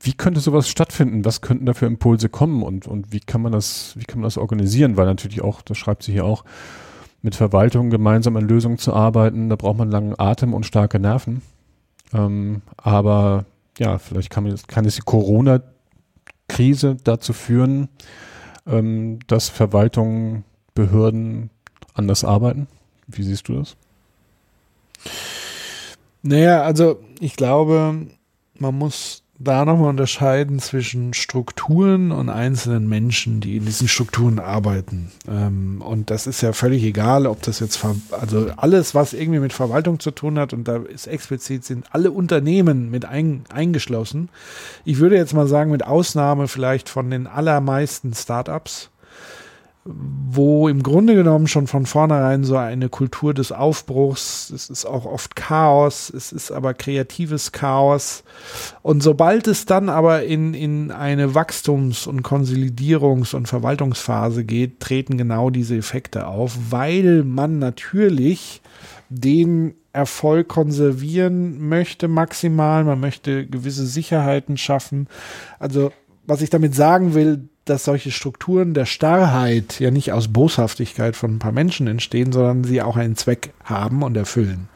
[0.00, 1.24] wie könnte sowas stattfinden?
[1.24, 4.26] Was könnten da für Impulse kommen und, und wie kann man das, wie kann man
[4.26, 4.96] das organisieren?
[4.96, 6.44] Weil natürlich auch, das schreibt sie hier auch,
[7.22, 11.42] mit Verwaltung gemeinsam an Lösungen zu arbeiten, da braucht man langen Atem und starke Nerven.
[12.12, 13.46] Ähm, aber
[13.78, 17.88] ja, vielleicht kann, man, kann es die Corona-Krise dazu führen,
[18.66, 20.44] ähm, dass Verwaltungen,
[20.74, 21.50] Behörden
[21.94, 22.68] anders arbeiten.
[23.06, 23.76] Wie siehst du das?
[26.22, 28.06] Naja, also ich glaube,
[28.58, 35.10] man muss da nochmal unterscheiden zwischen Strukturen und einzelnen Menschen, die in diesen Strukturen arbeiten.
[35.28, 39.52] Ähm, und das ist ja völlig egal, ob das jetzt, also alles, was irgendwie mit
[39.52, 44.30] Verwaltung zu tun hat, und da ist explizit, sind alle Unternehmen mit ein, eingeschlossen.
[44.84, 48.90] Ich würde jetzt mal sagen, mit Ausnahme vielleicht von den allermeisten Startups,
[49.88, 55.06] wo im Grunde genommen schon von vornherein so eine Kultur des Aufbruchs, es ist auch
[55.06, 58.24] oft Chaos, es ist aber kreatives Chaos.
[58.82, 65.16] Und sobald es dann aber in, in eine Wachstums- und Konsolidierungs- und Verwaltungsphase geht, treten
[65.16, 68.62] genau diese Effekte auf, weil man natürlich
[69.08, 75.06] den Erfolg konservieren möchte maximal, man möchte gewisse Sicherheiten schaffen.
[75.58, 75.92] Also
[76.26, 81.34] was ich damit sagen will, dass solche Strukturen der Starrheit ja nicht aus Boshaftigkeit von
[81.34, 84.68] ein paar Menschen entstehen, sondern sie auch einen Zweck haben und erfüllen.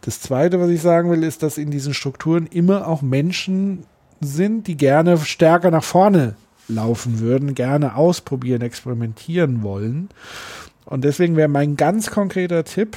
[0.00, 3.84] Das Zweite, was ich sagen will, ist, dass in diesen Strukturen immer auch Menschen
[4.20, 6.34] sind, die gerne stärker nach vorne
[6.68, 10.08] laufen würden, gerne ausprobieren, experimentieren wollen.
[10.84, 12.96] Und deswegen wäre mein ganz konkreter Tipp,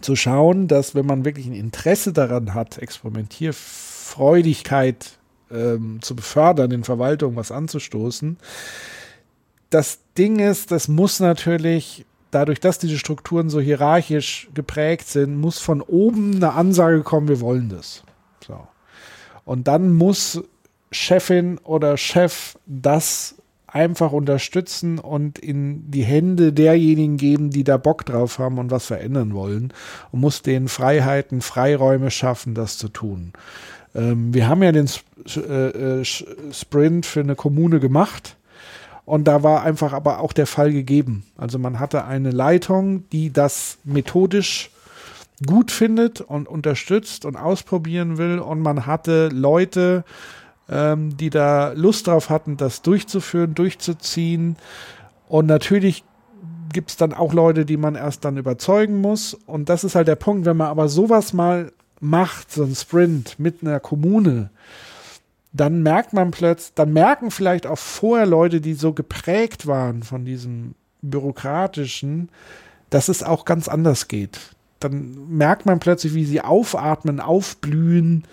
[0.00, 5.18] zu schauen, dass wenn man wirklich ein Interesse daran hat, Experimentierfreudigkeit
[5.50, 8.36] ähm, zu befördern, in Verwaltung was anzustoßen.
[9.70, 15.58] Das Ding ist, das muss natürlich, dadurch, dass diese Strukturen so hierarchisch geprägt sind, muss
[15.58, 18.02] von oben eine Ansage kommen, wir wollen das.
[18.46, 18.66] So.
[19.44, 20.42] Und dann muss
[20.90, 23.36] Chefin oder Chef das
[23.72, 28.86] einfach unterstützen und in die Hände derjenigen geben, die da Bock drauf haben und was
[28.86, 29.72] verändern wollen
[30.10, 33.32] und muss denen Freiheiten, Freiräume schaffen, das zu tun.
[33.94, 34.88] Ähm, wir haben ja den
[35.36, 38.36] äh, äh, Sprint für eine Kommune gemacht.
[39.04, 41.24] Und da war einfach aber auch der Fall gegeben.
[41.36, 44.70] Also man hatte eine Leitung, die das methodisch
[45.44, 48.38] gut findet und unterstützt und ausprobieren will.
[48.38, 50.04] Und man hatte Leute,
[50.68, 54.56] ähm, die da Lust drauf hatten, das durchzuführen, durchzuziehen.
[55.28, 56.04] Und natürlich
[56.72, 59.34] gibt es dann auch Leute, die man erst dann überzeugen muss.
[59.34, 63.38] Und das ist halt der Punkt, wenn man aber sowas mal macht, so ein Sprint
[63.38, 64.50] mit einer Kommune,
[65.52, 70.24] dann merkt man plötzlich, dann merken vielleicht auch vorher Leute, die so geprägt waren von
[70.24, 72.28] diesem bürokratischen,
[72.90, 74.38] dass es auch ganz anders geht.
[74.78, 78.24] Dann merkt man plötzlich, wie sie aufatmen, aufblühen,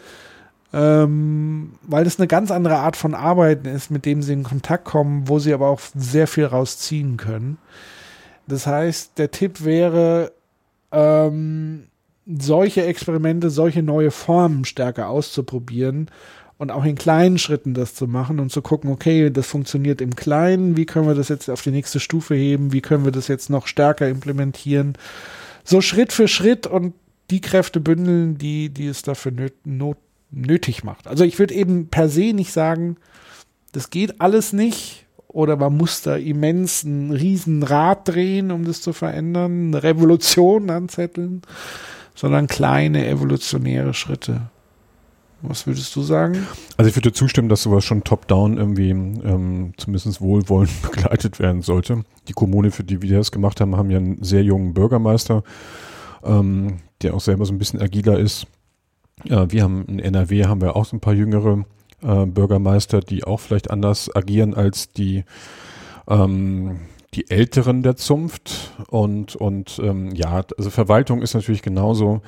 [0.73, 4.85] ähm, weil das eine ganz andere Art von Arbeiten ist, mit dem sie in Kontakt
[4.85, 7.57] kommen, wo sie aber auch sehr viel rausziehen können.
[8.47, 10.31] Das heißt, der Tipp wäre,
[10.91, 11.87] ähm,
[12.27, 16.11] solche Experimente, solche neue Formen stärker auszuprobieren
[16.57, 20.15] und auch in kleinen Schritten das zu machen und zu gucken, okay, das funktioniert im
[20.15, 23.27] Kleinen, wie können wir das jetzt auf die nächste Stufe heben, wie können wir das
[23.27, 24.93] jetzt noch stärker implementieren.
[25.63, 26.93] So Schritt für Schritt und
[27.29, 29.97] die Kräfte bündeln, die, die es dafür nöt, not,
[30.31, 31.07] nötig macht.
[31.07, 32.97] Also ich würde eben per se nicht sagen,
[33.71, 38.81] das geht alles nicht oder man muss da immens ein riesen Rad drehen, um das
[38.81, 41.43] zu verändern, eine Revolution anzetteln
[42.17, 44.49] sondern kleine evolutionäre Schritte.
[45.43, 46.47] Was würdest du sagen?
[46.77, 52.03] Also ich würde zustimmen, dass sowas schon top-down irgendwie ähm, zumindest wohlwollend begleitet werden sollte.
[52.27, 55.43] Die Kommune, für die wir das gemacht haben, haben ja einen sehr jungen Bürgermeister,
[56.23, 58.47] ähm, der auch selber so ein bisschen agiler ist.
[59.23, 61.65] Ja, wir haben in NRW haben wir auch so ein paar jüngere
[62.01, 65.23] äh, Bürgermeister, die auch vielleicht anders agieren als die
[66.07, 66.79] ähm,
[67.13, 72.21] die Älteren der Zunft und, und ähm, ja, also Verwaltung ist natürlich genauso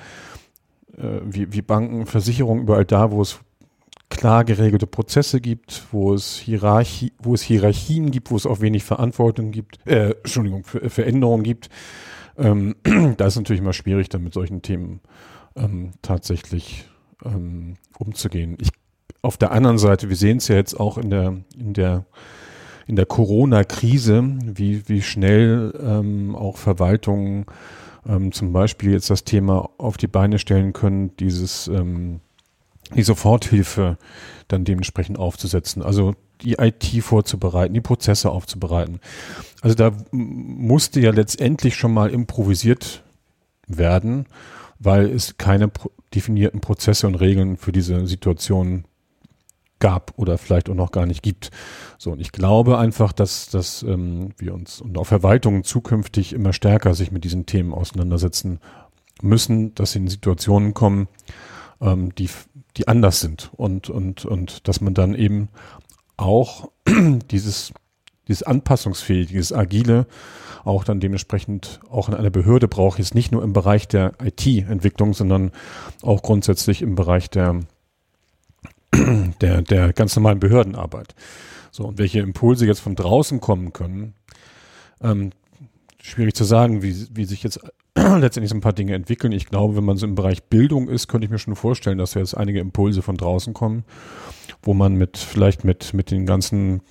[0.97, 3.39] äh, wie, wie Banken, Versicherungen, überall da, wo es
[4.09, 8.83] klar geregelte Prozesse gibt, wo es Hierarchie, wo es Hierarchien gibt, wo es auch wenig
[8.83, 11.69] Verantwortung gibt, äh, Entschuldigung, für, Veränderungen gibt.
[12.37, 12.75] Ähm,
[13.17, 15.01] da ist natürlich immer schwierig, dann mit solchen Themen
[15.55, 16.87] ähm, tatsächlich
[17.23, 18.57] ähm, umzugehen.
[18.59, 18.69] Ich,
[19.21, 22.05] auf der anderen Seite, wir sehen es ja jetzt auch in der, in der
[22.89, 27.45] in der Corona-Krise, wie, wie schnell ähm, auch Verwaltungen
[28.07, 32.19] ähm, zum Beispiel jetzt das Thema auf die Beine stellen können, dieses ähm,
[32.95, 33.99] die Soforthilfe
[34.47, 35.83] dann dementsprechend aufzusetzen.
[35.83, 38.99] Also die IT vorzubereiten, die Prozesse aufzubereiten.
[39.61, 43.03] Also da musste ja letztendlich schon mal improvisiert
[43.67, 44.25] werden,
[44.79, 45.69] weil es keine
[46.15, 48.85] definierten Prozesse und Regeln für diese Situation
[49.79, 51.51] gab oder vielleicht auch noch gar nicht gibt.
[51.97, 56.53] So, und ich glaube einfach, dass, dass ähm, wir uns und auch Verwaltungen zukünftig immer
[56.53, 58.59] stärker sich mit diesen Themen auseinandersetzen
[59.21, 61.07] müssen, dass sie in Situationen kommen,
[61.81, 62.29] ähm, die,
[62.77, 65.49] die anders sind und, und, und dass man dann eben
[66.17, 66.69] auch
[67.31, 67.73] dieses,
[68.27, 70.07] dieses anpassungsfähige, dieses agile
[70.65, 75.13] auch dann dementsprechend auch in einer Behörde braucht, jetzt nicht nur im Bereich der IT-Entwicklung,
[75.13, 75.51] sondern
[76.01, 77.61] auch grundsätzlich im Bereich der
[79.41, 81.15] der, der ganz normalen Behördenarbeit.
[81.71, 84.13] So, und welche Impulse jetzt von draußen kommen können,
[85.01, 85.31] ähm,
[86.01, 87.59] schwierig zu sagen, wie, wie sich jetzt
[87.95, 89.31] letztendlich so ein paar Dinge entwickeln.
[89.31, 92.13] Ich glaube, wenn man so im Bereich Bildung ist, könnte ich mir schon vorstellen, dass
[92.13, 93.83] jetzt einige Impulse von draußen kommen,
[94.63, 96.81] wo man mit, vielleicht mit, mit den ganzen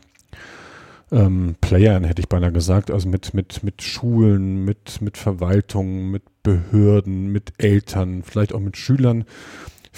[1.10, 6.22] ähm, Playern, hätte ich beinahe gesagt, also mit, mit, mit Schulen, mit, mit Verwaltungen, mit
[6.42, 9.24] Behörden, mit Eltern, vielleicht auch mit Schülern,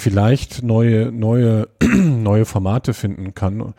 [0.01, 3.74] vielleicht neue, neue, neue Formate finden kann,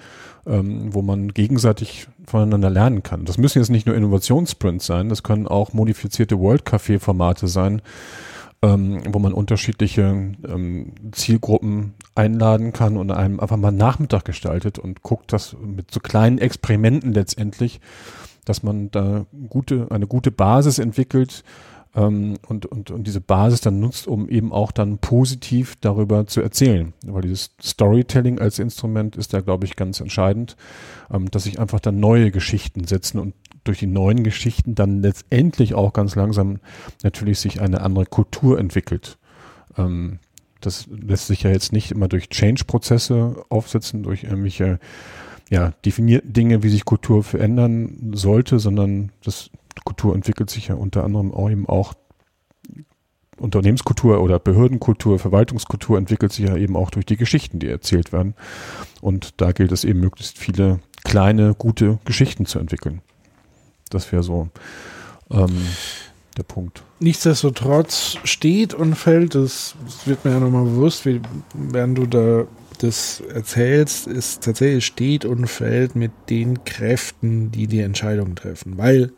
[0.46, 3.26] ähm, wo man gegenseitig voneinander lernen kann.
[3.26, 7.82] Das müssen jetzt nicht nur Innovationssprints sein, das können auch modifizierte World Café Formate sein,
[8.62, 15.02] ähm, wo man unterschiedliche ähm, Zielgruppen einladen kann und einem einfach mal Nachmittag gestaltet und
[15.02, 17.82] guckt, dass mit so kleinen Experimenten letztendlich,
[18.46, 21.44] dass man da gute, eine gute Basis entwickelt,
[21.96, 26.42] ähm, und, und, und diese Basis dann nutzt, um eben auch dann positiv darüber zu
[26.42, 26.94] erzählen.
[27.06, 30.56] Weil dieses Storytelling als Instrument ist da, glaube ich, ganz entscheidend,
[31.12, 33.34] ähm, dass sich einfach dann neue Geschichten setzen und
[33.64, 36.60] durch die neuen Geschichten dann letztendlich auch ganz langsam
[37.04, 39.18] natürlich sich eine andere Kultur entwickelt.
[39.78, 40.20] Ähm,
[40.62, 44.80] das lässt sich ja jetzt nicht immer durch Change-Prozesse aufsetzen, durch irgendwelche
[45.50, 49.50] ja, definierten Dinge, wie sich Kultur verändern sollte, sondern das
[49.84, 51.94] Kultur entwickelt sich ja unter anderem auch eben auch
[53.38, 58.36] Unternehmenskultur oder Behördenkultur, Verwaltungskultur entwickelt sich ja eben auch durch die Geschichten, die erzählt werden.
[59.02, 63.02] Und da gilt es eben möglichst viele kleine, gute Geschichten zu entwickeln.
[63.90, 64.50] Das wäre so
[65.32, 65.66] ähm,
[66.38, 66.84] der Punkt.
[67.00, 71.20] Nichtsdestotrotz steht und fällt, das, wird mir ja nochmal bewusst, wie,
[71.54, 72.46] während du da
[72.78, 78.78] das erzählst, ist tatsächlich steht und fällt mit den Kräften, die die Entscheidung treffen.
[78.78, 79.14] Weil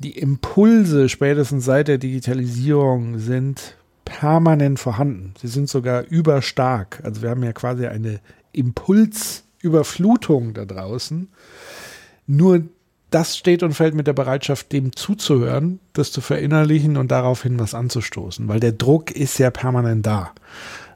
[0.00, 5.34] die Impulse spätestens seit der Digitalisierung sind permanent vorhanden.
[5.40, 7.00] Sie sind sogar überstark.
[7.04, 8.20] Also wir haben ja quasi eine
[8.52, 11.28] Impulsüberflutung da draußen.
[12.26, 12.62] Nur
[13.10, 17.74] das steht und fällt mit der Bereitschaft, dem zuzuhören, das zu verinnerlichen und daraufhin was
[17.74, 20.32] anzustoßen, weil der Druck ist ja permanent da.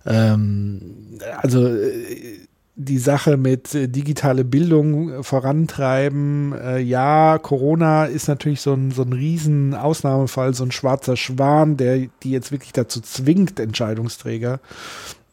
[0.06, 2.38] Ähm, also äh,
[2.76, 6.52] die Sache mit äh, digitale Bildung äh, vorantreiben.
[6.52, 11.76] Äh, ja, Corona ist natürlich so ein, so ein riesen Ausnahmefall, so ein schwarzer Schwan,
[11.76, 14.60] der die jetzt wirklich dazu zwingt, Entscheidungsträger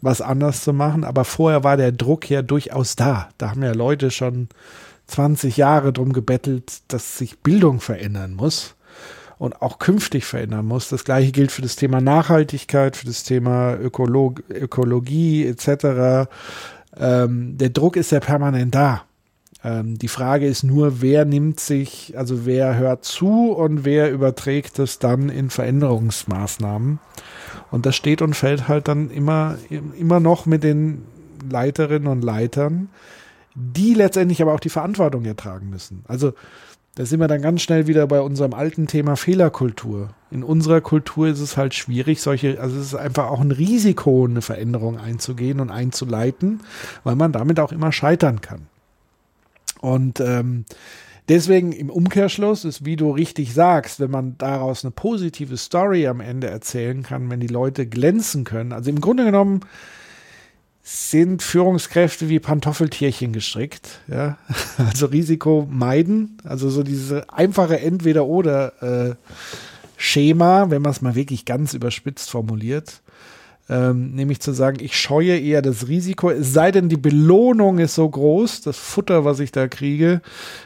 [0.04, 1.04] was anders zu machen.
[1.04, 3.30] Aber vorher war der Druck ja durchaus da.
[3.38, 4.50] Da haben ja Leute schon
[5.08, 8.76] 20 Jahre drum gebettelt, dass sich Bildung verändern muss
[9.38, 10.90] und auch künftig verändern muss.
[10.90, 16.28] Das gleiche gilt für das Thema Nachhaltigkeit, für das Thema Ökolog Ökologie etc
[16.98, 19.04] ähm, der Druck ist ja permanent da.
[19.64, 24.80] Ähm, die Frage ist nur, wer nimmt sich, also wer hört zu und wer überträgt
[24.80, 27.00] es dann in Veränderungsmaßnahmen.
[27.70, 29.58] Und das steht und fällt halt dann immer,
[29.98, 31.04] immer noch mit den
[31.50, 32.90] Leiterinnen und Leitern,
[33.56, 36.04] die letztendlich aber auch die Verantwortung ertragen müssen.
[36.08, 36.34] Also
[36.96, 40.10] da sind wir dann ganz schnell wieder bei unserem alten Thema Fehlerkultur.
[40.30, 44.26] In unserer Kultur ist es halt schwierig, solche, also es ist einfach auch ein Risiko,
[44.26, 46.62] eine Veränderung einzugehen und einzuleiten,
[47.04, 48.68] weil man damit auch immer scheitern kann.
[49.80, 50.66] Und ähm,
[51.30, 56.20] deswegen im Umkehrschluss ist, wie du richtig sagst, wenn man daraus eine positive Story am
[56.20, 58.74] Ende erzählen kann, wenn die Leute glänzen können.
[58.74, 59.62] Also im Grunde genommen
[60.84, 64.00] sind Führungskräfte wie Pantoffeltierchen gestrickt.
[64.08, 64.38] Ja?
[64.78, 72.30] Also Risiko meiden, also so diese einfache Entweder-Oder-Schema, wenn man es mal wirklich ganz überspitzt
[72.30, 73.02] formuliert.
[73.70, 77.96] Ähm, nämlich zu sagen, ich scheue eher das Risiko, es sei denn, die Belohnung ist
[77.96, 80.22] so groß, das Futter, was ich da kriege,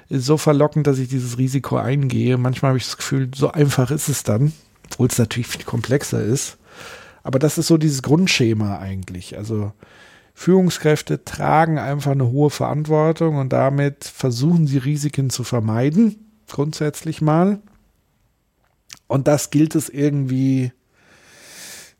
[0.09, 2.37] ist so verlockend, dass ich dieses Risiko eingehe.
[2.37, 4.53] Manchmal habe ich das Gefühl, so einfach ist es dann,
[4.93, 6.57] obwohl es natürlich viel komplexer ist.
[7.21, 9.37] Aber das ist so dieses Grundschema eigentlich.
[9.37, 9.73] Also
[10.37, 16.17] Führungskräfte tragen einfach eine hohe Verantwortung und damit versuchen sie Risiken zu vermeiden,
[16.49, 17.59] grundsätzlich mal.
[19.07, 20.73] Und das gilt es irgendwie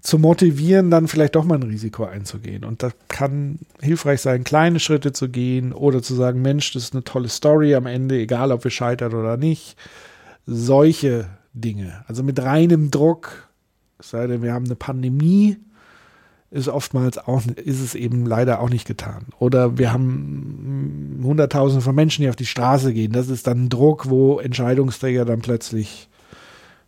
[0.02, 2.66] zu motivieren, dann vielleicht doch mal ein Risiko einzugehen.
[2.66, 6.94] Und das kann hilfreich sein, kleine Schritte zu gehen oder zu sagen, Mensch, das ist
[6.94, 9.78] eine tolle Story am Ende, egal ob wir scheitern oder nicht.
[10.46, 12.04] Solche Dinge.
[12.08, 13.50] Also mit reinem Druck,
[14.00, 15.58] sei denn, wir haben eine Pandemie,
[16.52, 19.26] ist oftmals auch, ist es eben leider auch nicht getan.
[19.40, 23.12] Oder wir haben Hunderttausende von Menschen, die auf die Straße gehen.
[23.12, 26.08] Das ist dann ein Druck, wo Entscheidungsträger dann plötzlich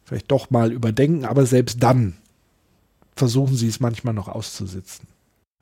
[0.06, 2.16] vielleicht doch mal überdenken, aber selbst dann
[3.16, 5.08] versuchen sie es manchmal noch auszusitzen.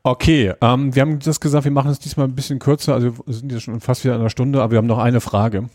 [0.04, 3.34] Okay, ähm, wir haben das gesagt, wir machen es diesmal ein bisschen kürzer, also wir
[3.34, 5.68] sind jetzt schon fast wieder in einer Stunde, aber wir haben noch eine Frage.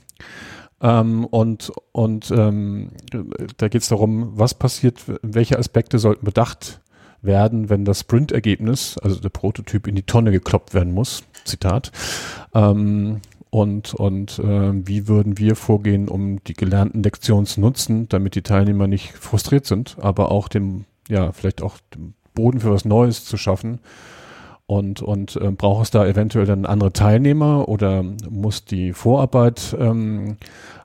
[0.80, 2.92] Ähm, und und ähm,
[3.56, 6.80] da geht es darum, was passiert, welche Aspekte sollten bedacht
[7.22, 11.24] werden, wenn das Sprint-Ergebnis, also der Prototyp, in die Tonne gekloppt werden muss.
[11.44, 11.92] Zitat.
[12.54, 18.36] Ähm, und und äh, wie würden wir vorgehen, um die gelernten Lektionen zu nutzen, damit
[18.36, 22.84] die Teilnehmer nicht frustriert sind, aber auch dem, ja, vielleicht auch dem Boden für was
[22.84, 23.80] Neues zu schaffen.
[24.66, 30.36] Und, und äh, braucht es da eventuell dann andere Teilnehmer oder muss die Vorarbeit ähm,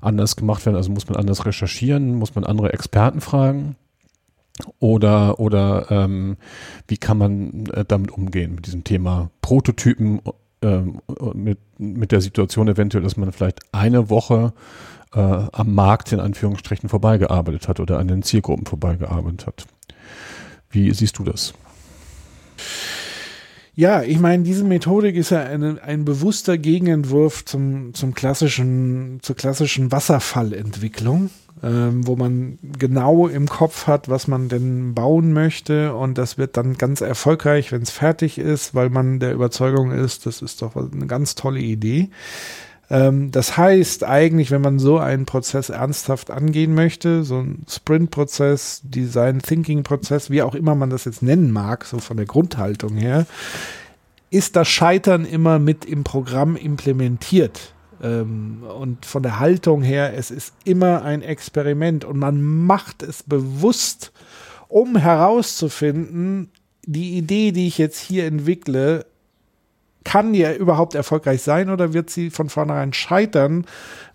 [0.01, 0.75] anders gemacht werden?
[0.75, 2.15] Also muss man anders recherchieren?
[2.15, 3.75] Muss man andere Experten fragen?
[4.79, 6.37] Oder, oder ähm,
[6.87, 10.21] wie kann man äh, damit umgehen, mit diesem Thema Prototypen,
[10.61, 11.01] ähm,
[11.33, 14.53] mit, mit der Situation eventuell, dass man vielleicht eine Woche
[15.13, 19.65] äh, am Markt in Anführungsstrichen vorbeigearbeitet hat oder an den Zielgruppen vorbeigearbeitet hat.
[20.69, 21.53] Wie siehst du das?
[23.77, 29.35] Ja, ich meine, diese Methodik ist ja eine, ein bewusster Gegenentwurf zum, zum klassischen, zur
[29.35, 31.29] klassischen Wasserfallentwicklung
[31.63, 36.57] ähm, wo man genau im Kopf hat, was man denn bauen möchte und das wird
[36.57, 40.75] dann ganz erfolgreich, wenn es fertig ist, weil man der Überzeugung ist, das ist doch
[40.75, 42.09] eine ganz tolle Idee.
[42.89, 48.81] Ähm, das heißt eigentlich, wenn man so einen Prozess ernsthaft angehen möchte, so ein Sprint-Prozess,
[48.83, 53.25] Design-Thinking-Prozess, wie auch immer man das jetzt nennen mag, so von der Grundhaltung her,
[54.29, 57.74] ist das Scheitern immer mit im Programm implementiert.
[58.05, 63.23] Ähm, und von der Haltung her, es ist immer ein Experiment und man macht es
[63.23, 64.11] bewusst,
[64.67, 66.51] um herauszufinden,
[66.85, 69.05] die Idee, die ich jetzt hier entwickle,
[70.03, 73.65] kann die überhaupt erfolgreich sein oder wird sie von vornherein scheitern,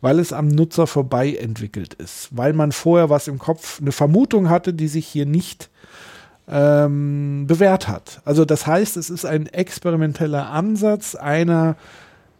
[0.01, 4.49] weil es am Nutzer vorbei entwickelt ist, weil man vorher was im Kopf, eine Vermutung
[4.49, 5.68] hatte, die sich hier nicht
[6.49, 8.22] ähm, bewährt hat.
[8.24, 11.74] Also das heißt, es ist ein experimenteller Ansatz einer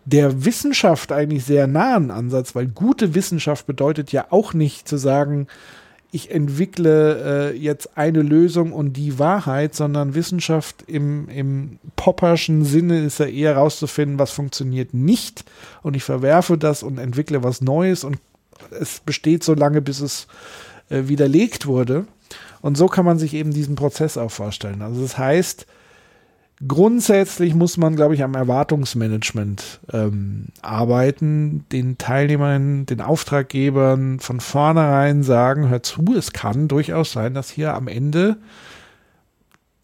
[0.05, 5.47] der Wissenschaft eigentlich sehr nahen Ansatz, weil gute Wissenschaft bedeutet ja auch nicht zu sagen,
[6.13, 13.01] ich entwickle äh, jetzt eine Lösung und die Wahrheit, sondern Wissenschaft im, im Popperschen Sinne
[13.05, 15.45] ist ja eher herauszufinden, was funktioniert nicht
[15.83, 18.19] und ich verwerfe das und entwickle was Neues und
[18.71, 20.27] es besteht so lange, bis es
[20.89, 22.07] äh, widerlegt wurde.
[22.61, 24.83] Und so kann man sich eben diesen Prozess auch vorstellen.
[24.83, 25.67] Also das heißt,
[26.67, 35.23] Grundsätzlich muss man, glaube ich, am Erwartungsmanagement ähm, arbeiten, den Teilnehmern, den Auftraggebern von vornherein
[35.23, 38.37] sagen, hör zu, es kann durchaus sein, dass hier am Ende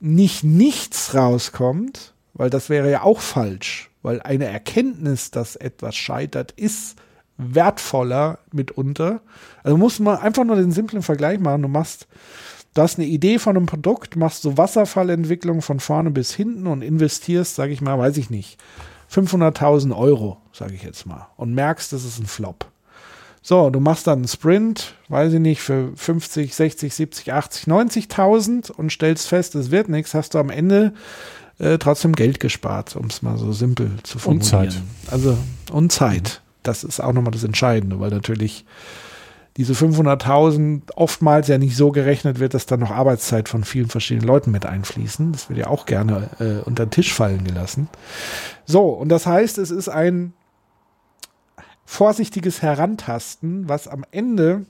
[0.01, 6.53] nicht nichts rauskommt, weil das wäre ja auch falsch, weil eine Erkenntnis, dass etwas scheitert,
[6.53, 6.97] ist
[7.39, 9.23] wertvoller mitunter.
[9.63, 11.63] Also muss man einfach nur den simplen Vergleich machen.
[11.63, 12.07] Du machst
[12.77, 16.83] Du hast eine Idee von einem Produkt, machst so Wasserfallentwicklung von vorne bis hinten und
[16.83, 18.59] investierst, sage ich mal, weiß ich nicht,
[19.11, 22.67] 500.000 Euro, sage ich jetzt mal, und merkst, das ist ein Flop.
[23.41, 28.73] So, du machst dann einen Sprint, weiß ich nicht, für 50, 60, 70, 80, 90.000
[28.73, 30.93] und stellst fest, es wird nichts, hast du am Ende
[31.59, 34.43] äh, trotzdem Geld gespart, um es mal so simpel zu formulieren.
[34.43, 34.83] Und Zeit.
[35.11, 35.39] Also,
[35.73, 36.43] und Zeit.
[36.63, 38.67] Das ist auch nochmal das Entscheidende, weil natürlich
[39.57, 44.27] diese 500.000 oftmals ja nicht so gerechnet wird, dass da noch Arbeitszeit von vielen verschiedenen
[44.27, 45.33] Leuten mit einfließen.
[45.33, 47.89] Das wird ja auch gerne äh, unter den Tisch fallen gelassen.
[48.67, 50.35] So, und das heißt, es ist ein
[51.87, 54.67] vorsichtiges Herantasten, was am Ende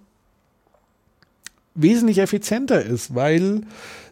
[1.74, 3.62] wesentlich effizienter ist, weil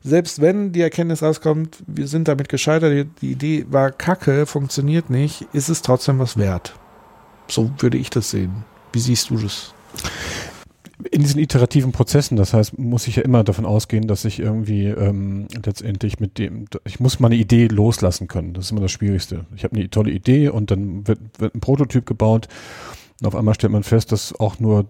[0.03, 5.47] selbst wenn die Erkenntnis rauskommt, wir sind damit gescheitert, die Idee war kacke, funktioniert nicht,
[5.53, 6.75] ist es trotzdem was wert.
[7.49, 8.65] So würde ich das sehen.
[8.93, 9.73] Wie siehst du das?
[11.11, 14.87] In diesen iterativen Prozessen, das heißt, muss ich ja immer davon ausgehen, dass ich irgendwie
[14.87, 18.55] ähm, letztendlich mit dem, ich muss meine Idee loslassen können.
[18.55, 19.47] Das ist immer das Schwierigste.
[19.57, 22.49] Ich habe eine tolle Idee und dann wird, wird ein Prototyp gebaut
[23.21, 24.87] und auf einmal stellt man fest, dass auch nur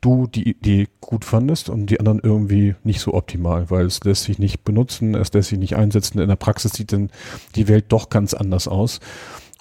[0.00, 4.24] du die Idee gut fandest und die anderen irgendwie nicht so optimal, weil es lässt
[4.24, 6.20] sich nicht benutzen, es lässt sich nicht einsetzen.
[6.20, 7.10] In der Praxis sieht dann
[7.56, 9.00] die Welt doch ganz anders aus.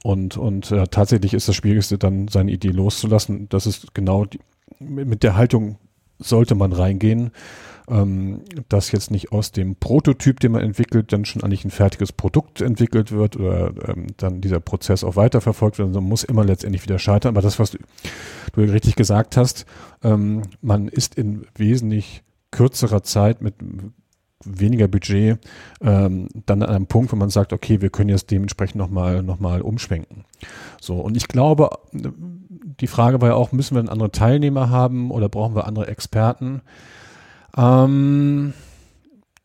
[0.04, 3.50] Und, und äh, tatsächlich ist das Schwierigste dann, seine Idee loszulassen.
[3.50, 4.40] Das ist genau die,
[4.80, 5.78] mit der Haltung
[6.20, 7.32] sollte man reingehen
[7.90, 12.12] ähm, dass jetzt nicht aus dem Prototyp, den man entwickelt, dann schon eigentlich ein fertiges
[12.12, 16.84] Produkt entwickelt wird oder ähm, dann dieser Prozess auch weiterverfolgt wird, sondern muss immer letztendlich
[16.84, 17.34] wieder scheitern.
[17.34, 17.78] Aber das, was du,
[18.54, 19.66] du richtig gesagt hast,
[20.04, 23.56] ähm, man ist in wesentlich kürzerer Zeit mit
[24.44, 25.40] weniger Budget
[25.82, 29.40] ähm, dann an einem Punkt, wo man sagt, okay, wir können jetzt dementsprechend nochmal noch
[29.40, 30.26] mal umschwenken.
[30.80, 31.70] So, und ich glaube,
[32.68, 35.88] die Frage war ja auch, müssen wir einen anderen Teilnehmer haben oder brauchen wir andere
[35.88, 36.62] Experten?
[37.56, 38.54] Ähm,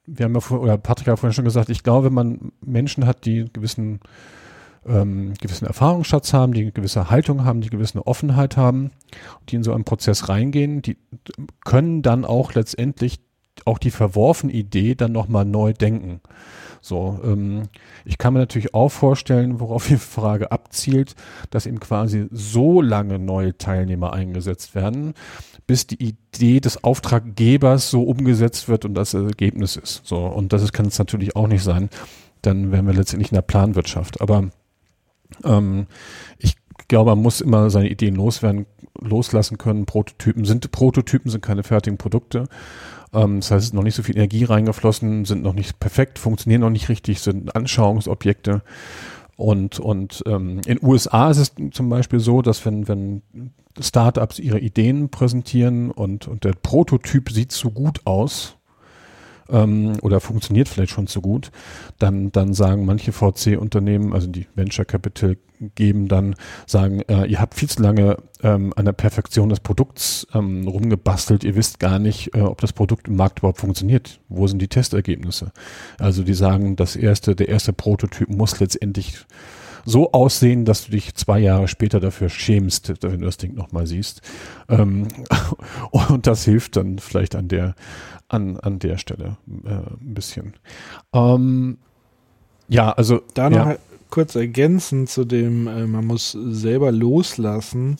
[0.06, 3.06] wir haben ja vor, oder Patrick hat vorhin schon gesagt, ich glaube, wenn man Menschen
[3.06, 4.00] hat, die einen gewissen,
[4.84, 8.90] ähm, gewissen Erfahrungsschatz haben, die eine gewisse Haltung haben, die eine gewisse Offenheit haben,
[9.48, 10.96] die in so einen Prozess reingehen, die
[11.64, 13.20] können dann auch letztendlich
[13.64, 16.20] auch die verworfene Idee dann nochmal neu denken.
[16.84, 17.62] So, ähm,
[18.04, 21.14] ich kann mir natürlich auch vorstellen, worauf die Frage abzielt,
[21.50, 25.14] dass eben quasi so lange neue Teilnehmer eingesetzt werden,
[25.68, 30.04] bis die Idee des Auftraggebers so umgesetzt wird und das Ergebnis ist.
[30.04, 31.88] So, und das kann es natürlich auch nicht sein.
[32.42, 34.20] Dann wären wir letztendlich in der Planwirtschaft.
[34.20, 34.50] Aber
[35.44, 35.86] ähm,
[36.38, 36.56] ich
[36.88, 38.66] glaube, man muss immer seine Ideen loswerden,
[39.00, 39.86] loslassen können.
[39.86, 42.48] Prototypen sind Prototypen, sind keine fertigen Produkte.
[43.12, 46.18] Ähm, das heißt, es ist noch nicht so viel Energie reingeflossen, sind noch nicht perfekt,
[46.18, 48.62] funktionieren noch nicht richtig, sind Anschauungsobjekte.
[49.36, 53.22] Und, und ähm, in USA ist es zum Beispiel so, dass wenn, wenn
[53.80, 58.56] Startups ihre Ideen präsentieren und, und der Prototyp sieht so gut aus,
[59.49, 61.51] ähm, oder funktioniert vielleicht schon zu gut,
[61.99, 65.36] dann, dann sagen manche VC-Unternehmen, also die Venture Capital
[65.74, 66.34] geben, dann
[66.66, 71.45] sagen, äh, ihr habt viel zu lange ähm, an der Perfektion des Produkts ähm, rumgebastelt,
[71.45, 74.20] ihr wisst gar nicht, äh, ob das Produkt im Markt überhaupt funktioniert.
[74.28, 75.53] Wo sind die Testergebnisse?
[75.99, 79.24] Also die sagen, das erste, der erste Prototyp muss letztendlich
[79.84, 83.86] so aussehen, dass du dich zwei Jahre später dafür schämst, wenn du das Ding nochmal
[83.86, 84.22] siehst.
[84.68, 85.08] Ähm,
[85.90, 87.74] und das hilft dann vielleicht an der,
[88.28, 90.54] an, an der Stelle äh, ein bisschen.
[91.12, 91.78] Ähm,
[92.68, 93.22] ja, also.
[93.34, 93.76] Da noch ja.
[94.10, 97.96] kurz ergänzend zu dem, äh, man muss selber loslassen,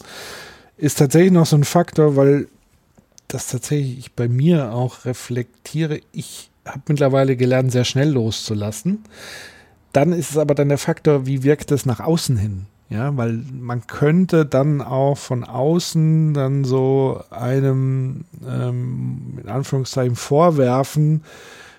[0.77, 2.49] ist tatsächlich noch so ein Faktor, weil
[3.29, 6.01] das tatsächlich ich bei mir auch reflektiere.
[6.13, 9.05] Ich habe mittlerweile gelernt, sehr schnell loszulassen.
[9.93, 12.67] Dann ist es aber dann der Faktor, wie wirkt es nach außen hin?
[12.89, 21.23] Ja, weil man könnte dann auch von außen dann so einem, ähm, in Anführungszeichen, vorwerfen,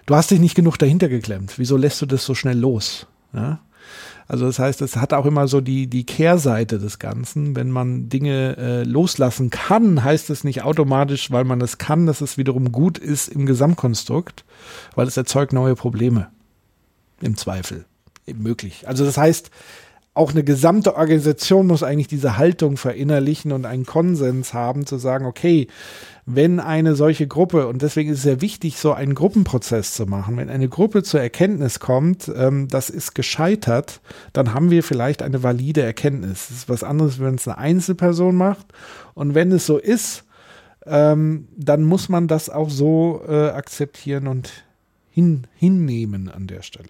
[0.08, 1.54] du hast dich nicht genug dahinter geklemmt.
[1.58, 3.06] Wieso lässt du das so schnell los?
[3.32, 3.60] Ja?
[4.28, 7.56] Also das heißt, es hat auch immer so die, die Kehrseite des Ganzen.
[7.56, 12.22] Wenn man Dinge äh, loslassen kann, heißt es nicht automatisch, weil man es kann, dass
[12.22, 14.46] es wiederum gut ist im Gesamtkonstrukt,
[14.96, 16.30] weil es erzeugt neue Probleme.
[17.22, 17.86] Im Zweifel
[18.28, 18.88] möglich.
[18.88, 19.52] Also das heißt,
[20.16, 25.26] auch eine gesamte Organisation muss eigentlich diese Haltung verinnerlichen und einen Konsens haben, zu sagen,
[25.26, 25.68] okay,
[26.26, 30.38] wenn eine solche Gruppe, und deswegen ist es sehr wichtig, so einen Gruppenprozess zu machen,
[30.38, 34.02] wenn eine Gruppe zur Erkenntnis kommt, ähm, das ist gescheitert,
[34.34, 36.48] dann haben wir vielleicht eine valide Erkenntnis.
[36.48, 38.68] Das ist was anderes, wenn es eine Einzelperson macht.
[39.16, 40.26] Und wenn es so ist,
[40.86, 44.52] ähm, dann muss man das auch so äh, akzeptieren und
[45.10, 46.90] hin, hinnehmen an der Stelle.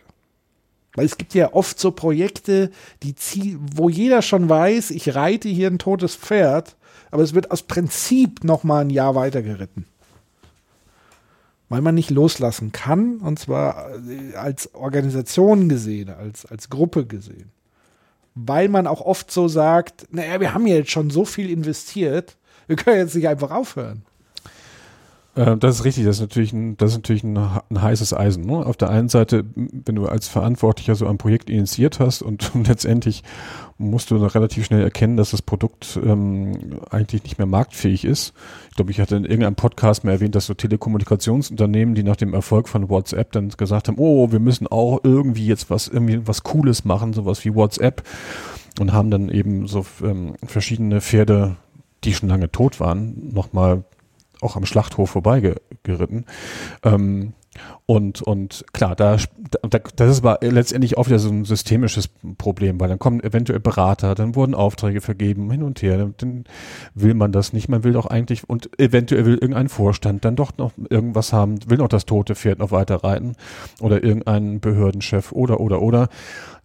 [0.96, 2.70] Weil es gibt ja oft so Projekte,
[3.02, 6.76] die zieh wo jeder schon weiß, ich reite hier ein totes Pferd,
[7.10, 9.86] aber es wird aus Prinzip noch mal ein Jahr weiter geritten.
[11.70, 17.52] Weil man nicht loslassen kann, und zwar äh, als Organisation gesehen, als, als Gruppe gesehen.
[18.36, 22.38] Weil man auch oft so sagt, naja, wir haben ja jetzt schon so viel investiert,
[22.68, 24.04] wir können jetzt nicht einfach aufhören.
[25.36, 28.46] Äh, das ist richtig, das ist natürlich ein, das ist natürlich ein, ein heißes Eisen.
[28.46, 28.66] Ne?
[28.66, 32.68] Auf der einen Seite, wenn du als Verantwortlicher so ein Projekt initiiert hast und, und
[32.68, 33.24] letztendlich
[33.78, 38.34] musst du relativ schnell erkennen, dass das Produkt ähm, eigentlich nicht mehr marktfähig ist.
[38.70, 42.34] Ich glaube, ich hatte in irgendeinem Podcast mal erwähnt, dass so Telekommunikationsunternehmen, die nach dem
[42.34, 46.44] Erfolg von WhatsApp dann gesagt haben, oh, wir müssen auch irgendwie jetzt was, irgendwie was
[46.44, 48.04] Cooles machen, sowas wie WhatsApp
[48.80, 51.58] und haben dann eben so ähm, verschiedene Pferde
[52.04, 53.84] die schon lange tot waren, nochmal
[54.44, 56.26] auch am Schlachthof vorbeigeritten.
[56.84, 57.34] Ähm,
[57.86, 59.18] und, und klar, da,
[59.62, 63.60] da, das ist aber letztendlich auch wieder so ein systemisches Problem, weil dann kommen eventuell
[63.60, 66.46] Berater, dann wurden Aufträge vergeben, hin und her, dann
[66.96, 70.58] will man das nicht, man will doch eigentlich, und eventuell will irgendein Vorstand dann doch
[70.58, 73.36] noch irgendwas haben, will noch das tote Pferd noch weiter reiten
[73.82, 76.10] oder irgendein Behördenchef oder, oder, oder.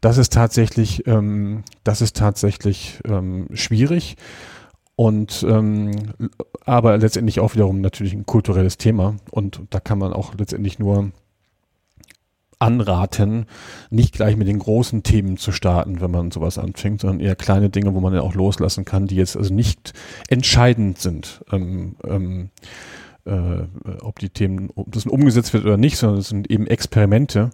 [0.01, 4.17] Das ist tatsächlich, ähm, das ist tatsächlich ähm, schwierig.
[4.99, 5.93] Und ähm,
[6.65, 9.15] aber letztendlich auch wiederum natürlich ein kulturelles Thema.
[9.31, 11.13] Und da kann man auch letztendlich nur
[12.59, 13.47] anraten,
[13.91, 17.71] nicht gleich mit den großen Themen zu starten, wenn man sowas anfängt, sondern eher kleine
[17.71, 19.93] Dinge, wo man ja auch loslassen kann, die jetzt also nicht
[20.27, 22.51] entscheidend sind, ähm, ähm,
[23.25, 23.67] äh,
[24.01, 27.51] ob die Themen, ob das umgesetzt wird oder nicht, sondern es sind eben Experimente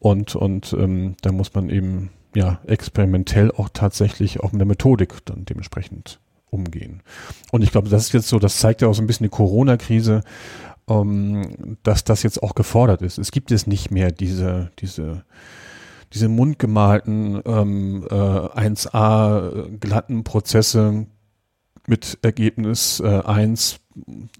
[0.00, 5.24] und, und ähm, da muss man eben ja experimentell auch tatsächlich auch mit der Methodik
[5.24, 6.20] dann dementsprechend
[6.54, 7.02] umgehen.
[7.50, 9.30] Und ich glaube, das ist jetzt so, das zeigt ja auch so ein bisschen die
[9.30, 10.22] Corona-Krise,
[10.88, 13.18] ähm, dass das jetzt auch gefordert ist.
[13.18, 15.24] Es gibt jetzt nicht mehr diese, diese,
[16.12, 21.06] diese mundgemalten ähm, äh, 1a glatten Prozesse
[21.86, 23.80] mit Ergebnis äh, 1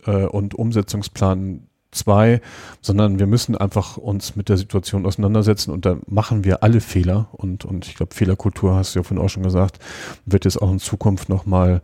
[0.07, 2.41] äh, und Umsetzungsplan 2,
[2.81, 7.29] sondern wir müssen einfach uns mit der Situation auseinandersetzen und da machen wir alle Fehler
[7.33, 9.79] und, und ich glaube, Fehlerkultur, hast du ja vorhin auch schon gesagt,
[10.27, 11.83] wird jetzt auch in Zukunft nochmal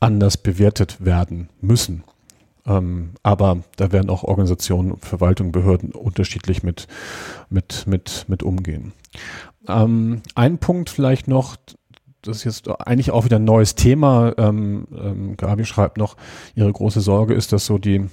[0.00, 2.04] anders bewertet werden müssen.
[2.66, 6.86] Ähm, aber da werden auch Organisationen, Verwaltung, Behörden unterschiedlich mit,
[7.48, 8.92] mit, mit, mit umgehen.
[9.66, 11.56] Ähm, ein Punkt vielleicht noch,
[12.22, 14.34] das ist jetzt eigentlich auch wieder ein neues Thema.
[14.36, 16.16] Ähm, ähm, Gabi schreibt noch,
[16.54, 18.06] ihre große Sorge ist, dass so die,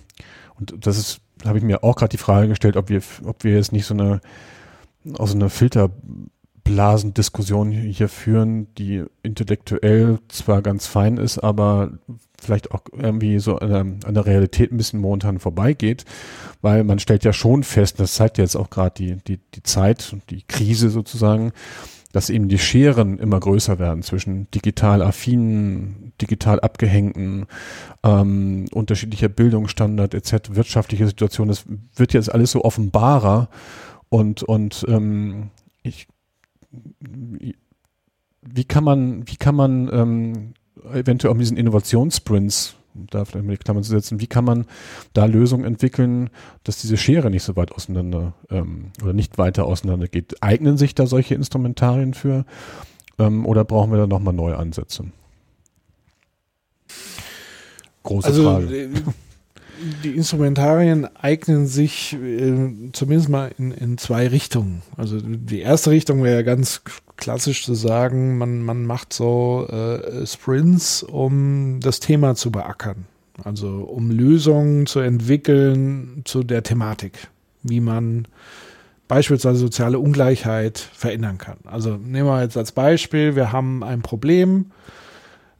[0.57, 3.55] und das ist, habe ich mir auch gerade die Frage gestellt, ob wir, ob wir
[3.55, 4.21] jetzt nicht so eine,
[5.17, 11.91] aus so einer Filterblasendiskussion hier führen, die intellektuell zwar ganz fein ist, aber
[12.41, 16.05] vielleicht auch irgendwie so an der, an der Realität ein bisschen momentan vorbeigeht,
[16.61, 20.11] weil man stellt ja schon fest, das zeigt jetzt auch gerade die, die, die Zeit
[20.13, 21.51] und die Krise sozusagen,
[22.15, 27.45] dass eben die Scheren immer größer werden zwischen digital affinen, digital abgehängten,
[28.03, 33.49] ähm, unterschiedlicher Bildungsstandard etc., wirtschaftliche Situation, das wird jetzt alles so offenbarer
[34.07, 35.49] und, und ähm,
[35.83, 36.07] ich
[38.41, 40.53] wie kann man, wie kann man ähm,
[40.93, 44.65] eventuell auch mit diesen Innovationssprints, da vielleicht mal die Klammern zu setzen, wie kann man
[45.13, 46.29] da Lösungen entwickeln,
[46.63, 50.41] dass diese Schere nicht so weit auseinander ähm, oder nicht weiter auseinander geht?
[50.41, 52.45] Eignen sich da solche Instrumentarien für
[53.19, 55.05] ähm, oder brauchen wir da nochmal neue Ansätze?
[58.03, 58.83] Große also, Frage.
[58.83, 58.89] Äh,
[60.03, 64.81] die Instrumentarien eignen sich äh, zumindest mal in, in zwei Richtungen.
[64.95, 66.81] Also die erste Richtung wäre ja ganz
[67.17, 73.05] klassisch zu sagen, man, man macht so äh, Sprints, um das Thema zu beackern.
[73.43, 77.27] Also um Lösungen zu entwickeln zu der Thematik,
[77.63, 78.27] wie man
[79.07, 81.57] beispielsweise soziale Ungleichheit verändern kann.
[81.65, 84.71] Also nehmen wir jetzt als Beispiel, wir haben ein Problem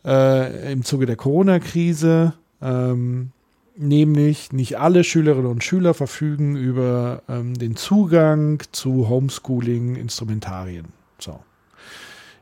[0.06, 2.34] äh, im Zuge der Corona-Krise.
[2.62, 3.32] Ähm,
[3.78, 10.88] nämlich nicht alle Schülerinnen und Schüler verfügen über ähm, den Zugang zu Homeschooling-Instrumentarien.
[11.20, 11.40] So.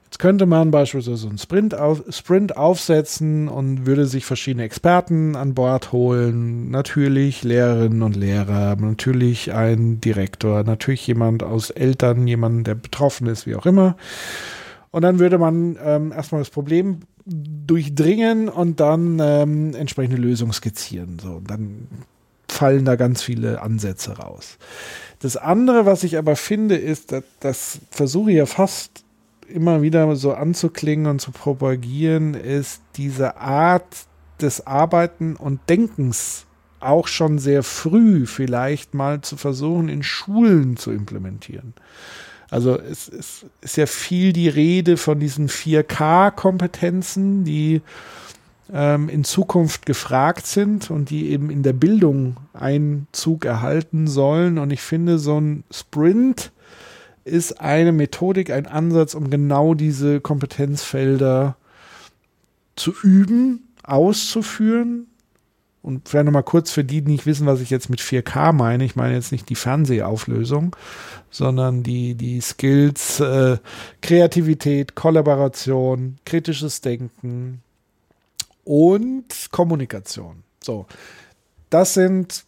[0.06, 5.56] Jetzt könnte man beispielsweise einen Sprint, auf, Sprint aufsetzen und würde sich verschiedene Experten an
[5.56, 6.70] Bord holen.
[6.70, 13.48] Natürlich Lehrerinnen und Lehrer, natürlich ein Direktor, natürlich jemand aus Eltern, jemand, der betroffen ist,
[13.48, 13.98] wie auch immer.
[14.92, 21.18] Und dann würde man ähm, erstmal das Problem durchdringen und dann ähm, entsprechende Lösungen skizzieren.
[21.20, 21.88] So, dann
[22.48, 24.60] fallen da ganz viele Ansätze raus.
[25.24, 29.06] Das andere, was ich aber finde, ist, dass das versuche ich ja fast
[29.48, 33.86] immer wieder so anzuklingen und zu propagieren, ist diese Art
[34.42, 36.46] des Arbeiten und Denkens
[36.82, 41.74] auch schon sehr früh vielleicht mal zu versuchen, in Schulen zu implementieren.
[42.50, 47.82] Also es, es ist ja viel die Rede von diesen 4K-Kompetenzen, die
[48.72, 54.58] ähm, in Zukunft gefragt sind und die eben in der Bildung Einzug erhalten sollen.
[54.58, 56.52] Und ich finde, so ein Sprint
[57.26, 61.56] ist eine Methodik, ein Ansatz, um genau diese Kompetenzfelder
[62.76, 65.08] zu üben, auszuführen
[65.84, 68.86] und vielleicht nochmal kurz für die, die nicht wissen, was ich jetzt mit 4K meine.
[68.86, 70.76] Ich meine jetzt nicht die Fernsehauflösung,
[71.30, 73.58] sondern die, die Skills, äh,
[74.02, 77.62] Kreativität, Kollaboration, kritisches Denken
[78.64, 80.44] und Kommunikation.
[80.64, 80.86] So.
[81.70, 82.46] Das sind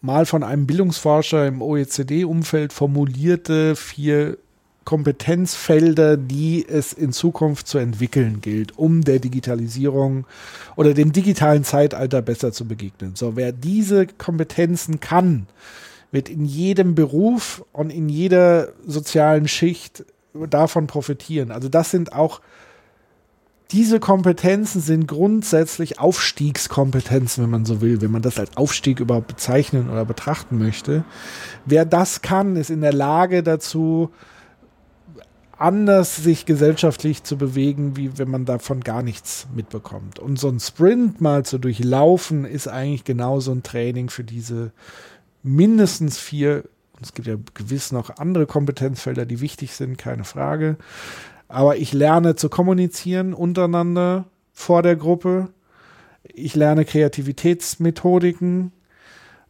[0.00, 4.38] mal von einem Bildungsforscher im OECD-Umfeld formulierte vier
[4.84, 10.26] Kompetenzfelder, die es in Zukunft zu entwickeln gilt, um der Digitalisierung
[10.76, 13.14] oder dem digitalen Zeitalter besser zu begegnen.
[13.14, 15.46] So, wer diese Kompetenzen kann,
[16.10, 21.50] wird in jedem Beruf und in jeder sozialen Schicht davon profitieren.
[21.50, 22.40] Also das sind auch
[23.70, 29.28] diese Kompetenzen sind grundsätzlich Aufstiegskompetenzen, wenn man so will, wenn man das als Aufstieg überhaupt
[29.28, 31.04] bezeichnen oder betrachten möchte.
[31.66, 34.10] Wer das kann, ist in der Lage dazu,
[35.58, 40.18] anders sich gesellschaftlich zu bewegen, wie wenn man davon gar nichts mitbekommt.
[40.18, 44.72] Und so ein Sprint mal zu durchlaufen, ist eigentlich genauso ein Training für diese
[45.42, 46.64] mindestens vier.
[47.02, 50.78] Es gibt ja gewiss noch andere Kompetenzfelder, die wichtig sind, keine Frage.
[51.48, 55.48] Aber ich lerne zu kommunizieren untereinander vor der Gruppe.
[56.22, 58.72] Ich lerne Kreativitätsmethodiken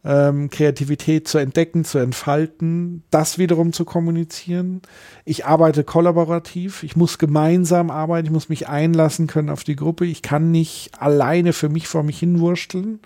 [0.03, 4.81] ähm, Kreativität zu entdecken, zu entfalten, das wiederum zu kommunizieren.
[5.25, 10.05] Ich arbeite kollaborativ, ich muss gemeinsam arbeiten, ich muss mich einlassen können auf die Gruppe,
[10.05, 12.99] ich kann nicht alleine für mich vor mich hinwursteln.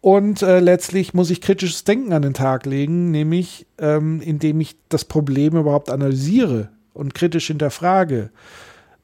[0.00, 4.76] Und äh, letztlich muss ich kritisches Denken an den Tag legen, nämlich ähm, indem ich
[4.88, 8.30] das Problem überhaupt analysiere und kritisch hinterfrage,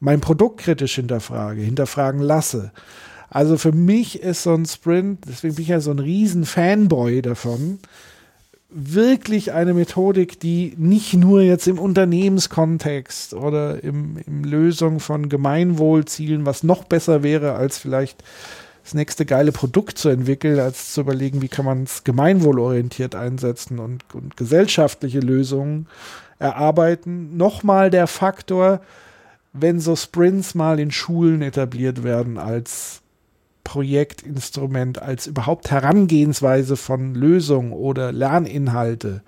[0.01, 2.73] mein Produkt kritisch hinterfrage, hinterfragen lasse.
[3.31, 7.23] Also für mich ist so ein Sprint, deswegen bin ich ja so ein riesen Fanboy
[7.23, 7.79] davon,
[8.69, 16.45] wirklich eine Methodik, die nicht nur jetzt im Unternehmenskontext oder im, im Lösung von Gemeinwohlzielen,
[16.45, 18.23] was noch besser wäre, als vielleicht
[18.83, 23.79] das nächste geile Produkt zu entwickeln, als zu überlegen, wie kann man es gemeinwohlorientiert einsetzen
[23.79, 25.87] und, und gesellschaftliche Lösungen
[26.39, 27.37] erarbeiten.
[27.37, 28.81] Nochmal der Faktor,
[29.53, 33.03] wenn so Sprints mal in Schulen etabliert werden als
[33.65, 39.23] Projektinstrument, als überhaupt Herangehensweise von Lösungen oder Lerninhalte.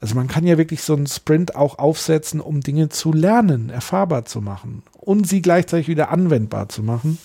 [0.00, 4.24] Also man kann ja wirklich so einen Sprint auch aufsetzen, um Dinge zu lernen, erfahrbar
[4.24, 7.18] zu machen und sie gleichzeitig wieder anwendbar zu machen.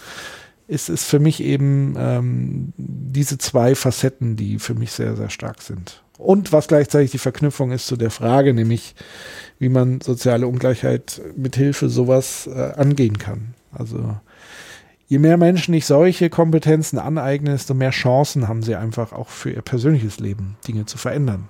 [0.67, 5.61] Ist es für mich eben ähm, diese zwei Facetten, die für mich sehr, sehr stark
[5.61, 6.02] sind.
[6.23, 8.95] Und was gleichzeitig die Verknüpfung ist zu der Frage, nämlich
[9.59, 13.53] wie man soziale Ungleichheit mit Hilfe sowas äh, angehen kann.
[13.71, 14.15] Also
[15.07, 19.51] je mehr Menschen sich solche Kompetenzen aneignen, desto mehr Chancen haben sie einfach auch für
[19.51, 21.49] ihr persönliches Leben, Dinge zu verändern.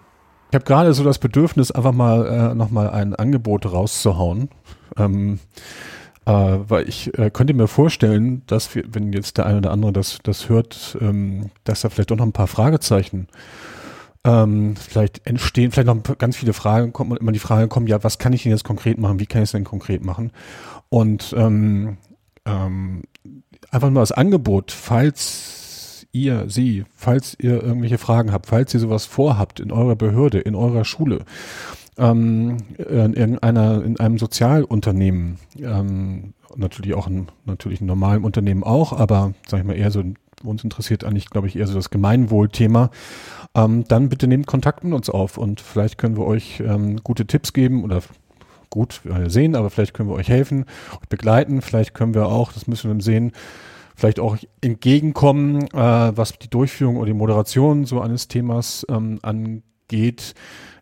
[0.49, 4.49] Ich habe gerade so das Bedürfnis, einfach mal äh, nochmal ein Angebot rauszuhauen.
[4.97, 5.39] Ähm,
[6.25, 9.91] äh, weil ich äh, könnte mir vorstellen, dass wir, wenn jetzt der eine oder andere
[9.91, 13.27] das, das hört, ähm, dass da vielleicht doch noch ein paar Fragezeichen
[14.25, 18.03] ähm, vielleicht entstehen, vielleicht noch ganz viele Fragen kommen und immer die Frage kommen, ja,
[18.03, 19.19] was kann ich denn jetzt konkret machen?
[19.19, 20.31] Wie kann ich es denn konkret machen?
[20.89, 21.97] Und ähm,
[22.45, 23.03] ähm,
[23.71, 29.05] einfach nur als Angebot, falls ihr, sie, falls ihr irgendwelche Fragen habt, falls ihr sowas
[29.05, 31.25] vorhabt in eurer Behörde, in eurer Schule,
[31.97, 38.93] ähm, in irgendeiner, in einem Sozialunternehmen, ähm, natürlich auch in, natürlich in normalen Unternehmen auch,
[38.93, 40.03] aber sag ich mal eher so,
[40.43, 42.91] uns interessiert eigentlich, glaube ich, eher so das Gemeinwohlthema,
[43.55, 47.25] ähm, dann bitte nehmt Kontakt mit uns auf und vielleicht können wir euch ähm, gute
[47.25, 48.01] Tipps geben oder
[48.69, 50.65] gut sehen, aber vielleicht können wir euch helfen,
[50.99, 53.31] euch begleiten, vielleicht können wir auch, das müssen wir sehen,
[53.95, 60.33] vielleicht auch entgegenkommen, äh, was die Durchführung oder die Moderation so eines Themas ähm, angeht.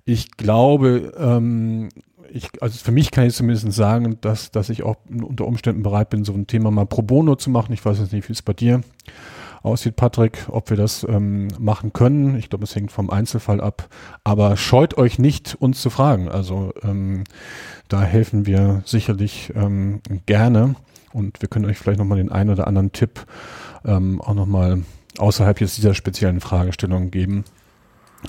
[0.05, 1.89] Ich glaube, ähm,
[2.31, 6.09] ich, also für mich kann ich zumindest sagen, dass, dass ich auch unter Umständen bereit
[6.09, 7.73] bin, so ein Thema mal pro bono zu machen.
[7.73, 8.81] Ich weiß jetzt nicht, wie es bei dir
[9.63, 12.37] aussieht, Patrick, ob wir das ähm, machen können.
[12.37, 13.87] Ich glaube, es hängt vom Einzelfall ab.
[14.23, 16.29] Aber scheut euch nicht, uns zu fragen.
[16.29, 17.23] Also ähm,
[17.87, 20.75] da helfen wir sicherlich ähm, gerne.
[21.13, 23.25] Und wir können euch vielleicht nochmal den einen oder anderen Tipp
[23.85, 24.83] ähm, auch nochmal
[25.17, 27.43] außerhalb jetzt dieser speziellen Fragestellung geben.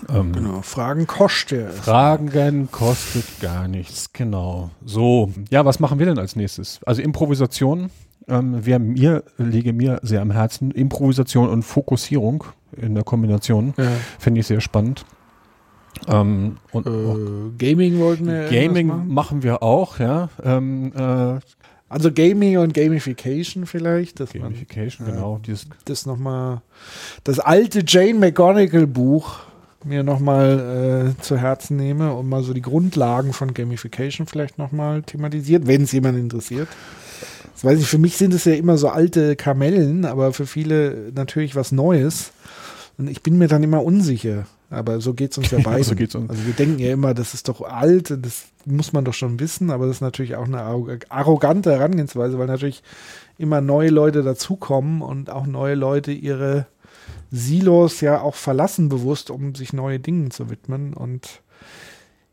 [0.09, 1.73] Ähm, genau, Fragen kostet.
[1.73, 4.71] Fragen kostet gar nichts, genau.
[4.85, 6.81] So, ja, was machen wir denn als nächstes?
[6.85, 7.91] Also Improvisation
[8.29, 10.71] ähm, wäre mir, lege mir sehr am Herzen.
[10.71, 12.45] Improvisation und Fokussierung
[12.77, 13.91] in der Kombination ja.
[14.19, 15.05] finde ich sehr spannend.
[16.09, 19.09] Ähm, und äh, Gaming wollten wir Gaming machen?
[19.09, 19.43] machen?
[19.43, 20.31] wir auch, ja.
[20.43, 21.39] Ähm, äh,
[21.89, 24.17] also Gaming und Gamification vielleicht.
[24.17, 25.41] Gamification, man, genau.
[25.47, 26.63] Dieses das nochmal,
[27.23, 29.41] das alte Jane McGonigal Buch
[29.85, 35.03] mir nochmal äh, zu Herzen nehme und mal so die Grundlagen von Gamification vielleicht nochmal
[35.03, 36.69] thematisiert, wenn es jemand interessiert.
[37.63, 41.13] Das weiß ich, für mich sind es ja immer so alte Kamellen, aber für viele
[41.15, 42.33] natürlich was Neues.
[42.99, 44.47] Und ich bin mir dann immer unsicher.
[44.69, 45.85] Aber so geht es uns ja beiden.
[45.85, 46.29] so geht's uns.
[46.29, 49.71] Also wir denken ja immer, das ist doch alt, das muss man doch schon wissen,
[49.71, 50.61] aber das ist natürlich auch eine
[51.09, 52.83] arrogante Herangehensweise, weil natürlich
[53.39, 56.67] immer neue Leute dazukommen und auch neue Leute ihre
[57.31, 60.95] Silos ja auch verlassen bewusst, um sich neue Dingen zu widmen.
[60.95, 61.43] Und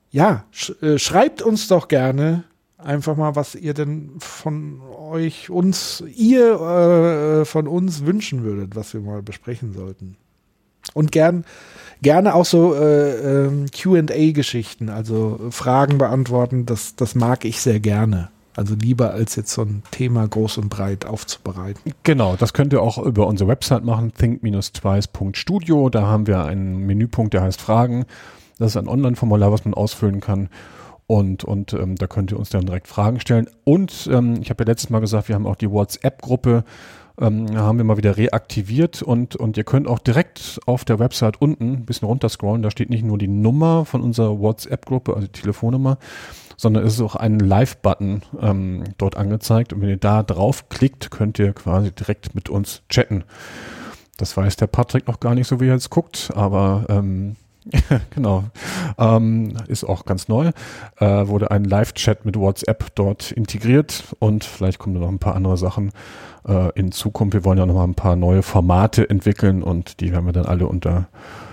[0.10, 2.46] ja, sch äh, schreibt uns doch gerne
[2.84, 8.94] einfach mal, was ihr denn von euch, uns, ihr äh, von uns wünschen würdet, was
[8.94, 10.16] wir mal besprechen sollten.
[10.94, 11.46] Und gern,
[12.02, 18.30] gerne auch so äh, äh, QA-Geschichten, also Fragen beantworten, das, das mag ich sehr gerne.
[18.56, 21.94] Also lieber als jetzt so ein Thema groß und breit aufzubereiten.
[22.04, 25.90] Genau, das könnt ihr auch über unsere Website machen, think-twice.studio.
[25.90, 28.06] Da haben wir einen Menüpunkt, der heißt Fragen.
[28.58, 30.50] Das ist ein Online-Formular, was man ausfüllen kann.
[31.10, 33.50] Und, und ähm, da könnt ihr uns dann direkt Fragen stellen.
[33.64, 36.64] Und ähm, ich habe ja letztes Mal gesagt, wir haben auch die WhatsApp-Gruppe,
[37.20, 41.42] ähm, haben wir mal wieder reaktiviert und, und ihr könnt auch direkt auf der Website
[41.42, 42.62] unten ein bisschen runterscrollen.
[42.62, 45.98] Da steht nicht nur die Nummer von unserer WhatsApp-Gruppe, also die Telefonnummer,
[46.58, 49.74] sondern es ist auch ein Live-Button ähm, dort angezeigt.
[49.74, 53.24] Und wenn ihr da draufklickt, könnt ihr quasi direkt mit uns chatten.
[54.18, 57.36] Das weiß der Patrick noch gar nicht so, wie er jetzt guckt, aber ähm,
[58.10, 58.46] genau.
[58.98, 60.52] Ähm, ist auch ganz neu.
[60.98, 65.36] Äh, wurde ein Live-Chat mit WhatsApp dort integriert und vielleicht kommen da noch ein paar
[65.36, 65.92] andere Sachen
[66.48, 67.34] äh, in Zukunft.
[67.34, 70.46] Wir wollen ja noch mal ein paar neue Formate entwickeln und die werden wir dann
[70.46, 71.10] alle unter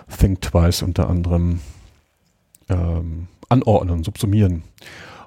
[0.08, 1.60] Think Twice unter anderem
[2.68, 4.62] ähm, anordnen, subsumieren.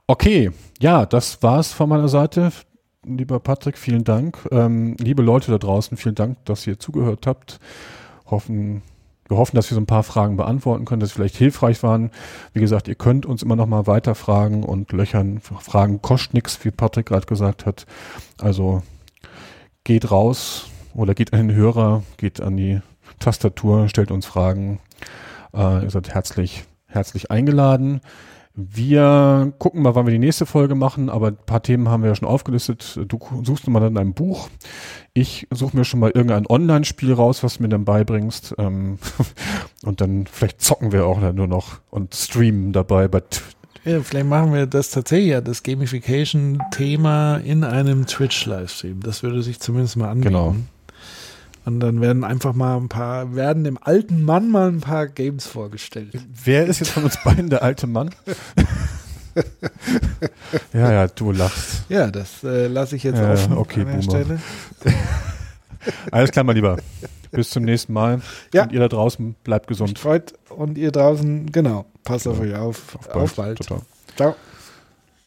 [0.08, 2.52] Okay, ja, das war's von meiner Seite.
[3.06, 4.38] Lieber Patrick, vielen Dank.
[4.52, 7.60] Ähm, liebe Leute da draußen, vielen Dank, dass ihr zugehört habt.
[8.26, 8.82] Hoffen,
[9.30, 12.12] wir hoffen, dass wir so ein paar Fragen beantworten können, dass sie vielleicht hilfreich waren.
[12.54, 15.40] Wie gesagt, ihr könnt uns immer noch mal weiter fragen und löchern.
[15.40, 17.86] Fragen kostet nichts, wie Patrick gerade gesagt hat.
[18.40, 18.82] Also
[19.84, 22.82] geht raus oder geht an den Hörer, geht an die
[23.20, 24.80] Tastatur, stellt uns Fragen.
[25.54, 28.02] Äh, ihr seid herzlich, herzlich eingeladen.
[28.62, 32.10] Wir gucken mal, wann wir die nächste Folge machen, aber ein paar Themen haben wir
[32.10, 33.00] ja schon aufgelistet.
[33.08, 34.50] Du suchst mal dann ein Buch.
[35.14, 38.56] Ich suche mir schon mal irgendein Online-Spiel raus, was du mir dann beibringst.
[38.58, 39.00] Ähm,
[39.86, 43.22] und dann vielleicht zocken wir auch nur noch und streamen dabei bei
[43.86, 49.00] ja, vielleicht machen wir das tatsächlich ja, das Gamification-Thema in einem Twitch-Livestream.
[49.00, 50.34] Das würde sich zumindest mal anbieten.
[50.34, 50.56] Genau.
[51.70, 55.46] Und dann werden einfach mal ein paar, werden dem alten Mann mal ein paar Games
[55.46, 56.16] vorgestellt.
[56.44, 58.10] Wer ist jetzt von uns beiden der alte Mann?
[60.74, 61.84] ja, ja, du lachst.
[61.88, 64.40] Ja, das äh, lasse ich jetzt äh, offen okay, an der Stelle.
[66.12, 66.78] Alles klar, mein Lieber.
[67.30, 68.20] Bis zum nächsten Mal.
[68.52, 68.64] Ja.
[68.64, 70.00] Und ihr da draußen bleibt gesund.
[70.00, 71.86] Freut und ihr draußen, genau.
[72.04, 72.96] Passt auf euch auf.
[72.96, 73.16] Auf bald.
[73.16, 73.64] Auf bald.
[74.16, 74.36] Ciao.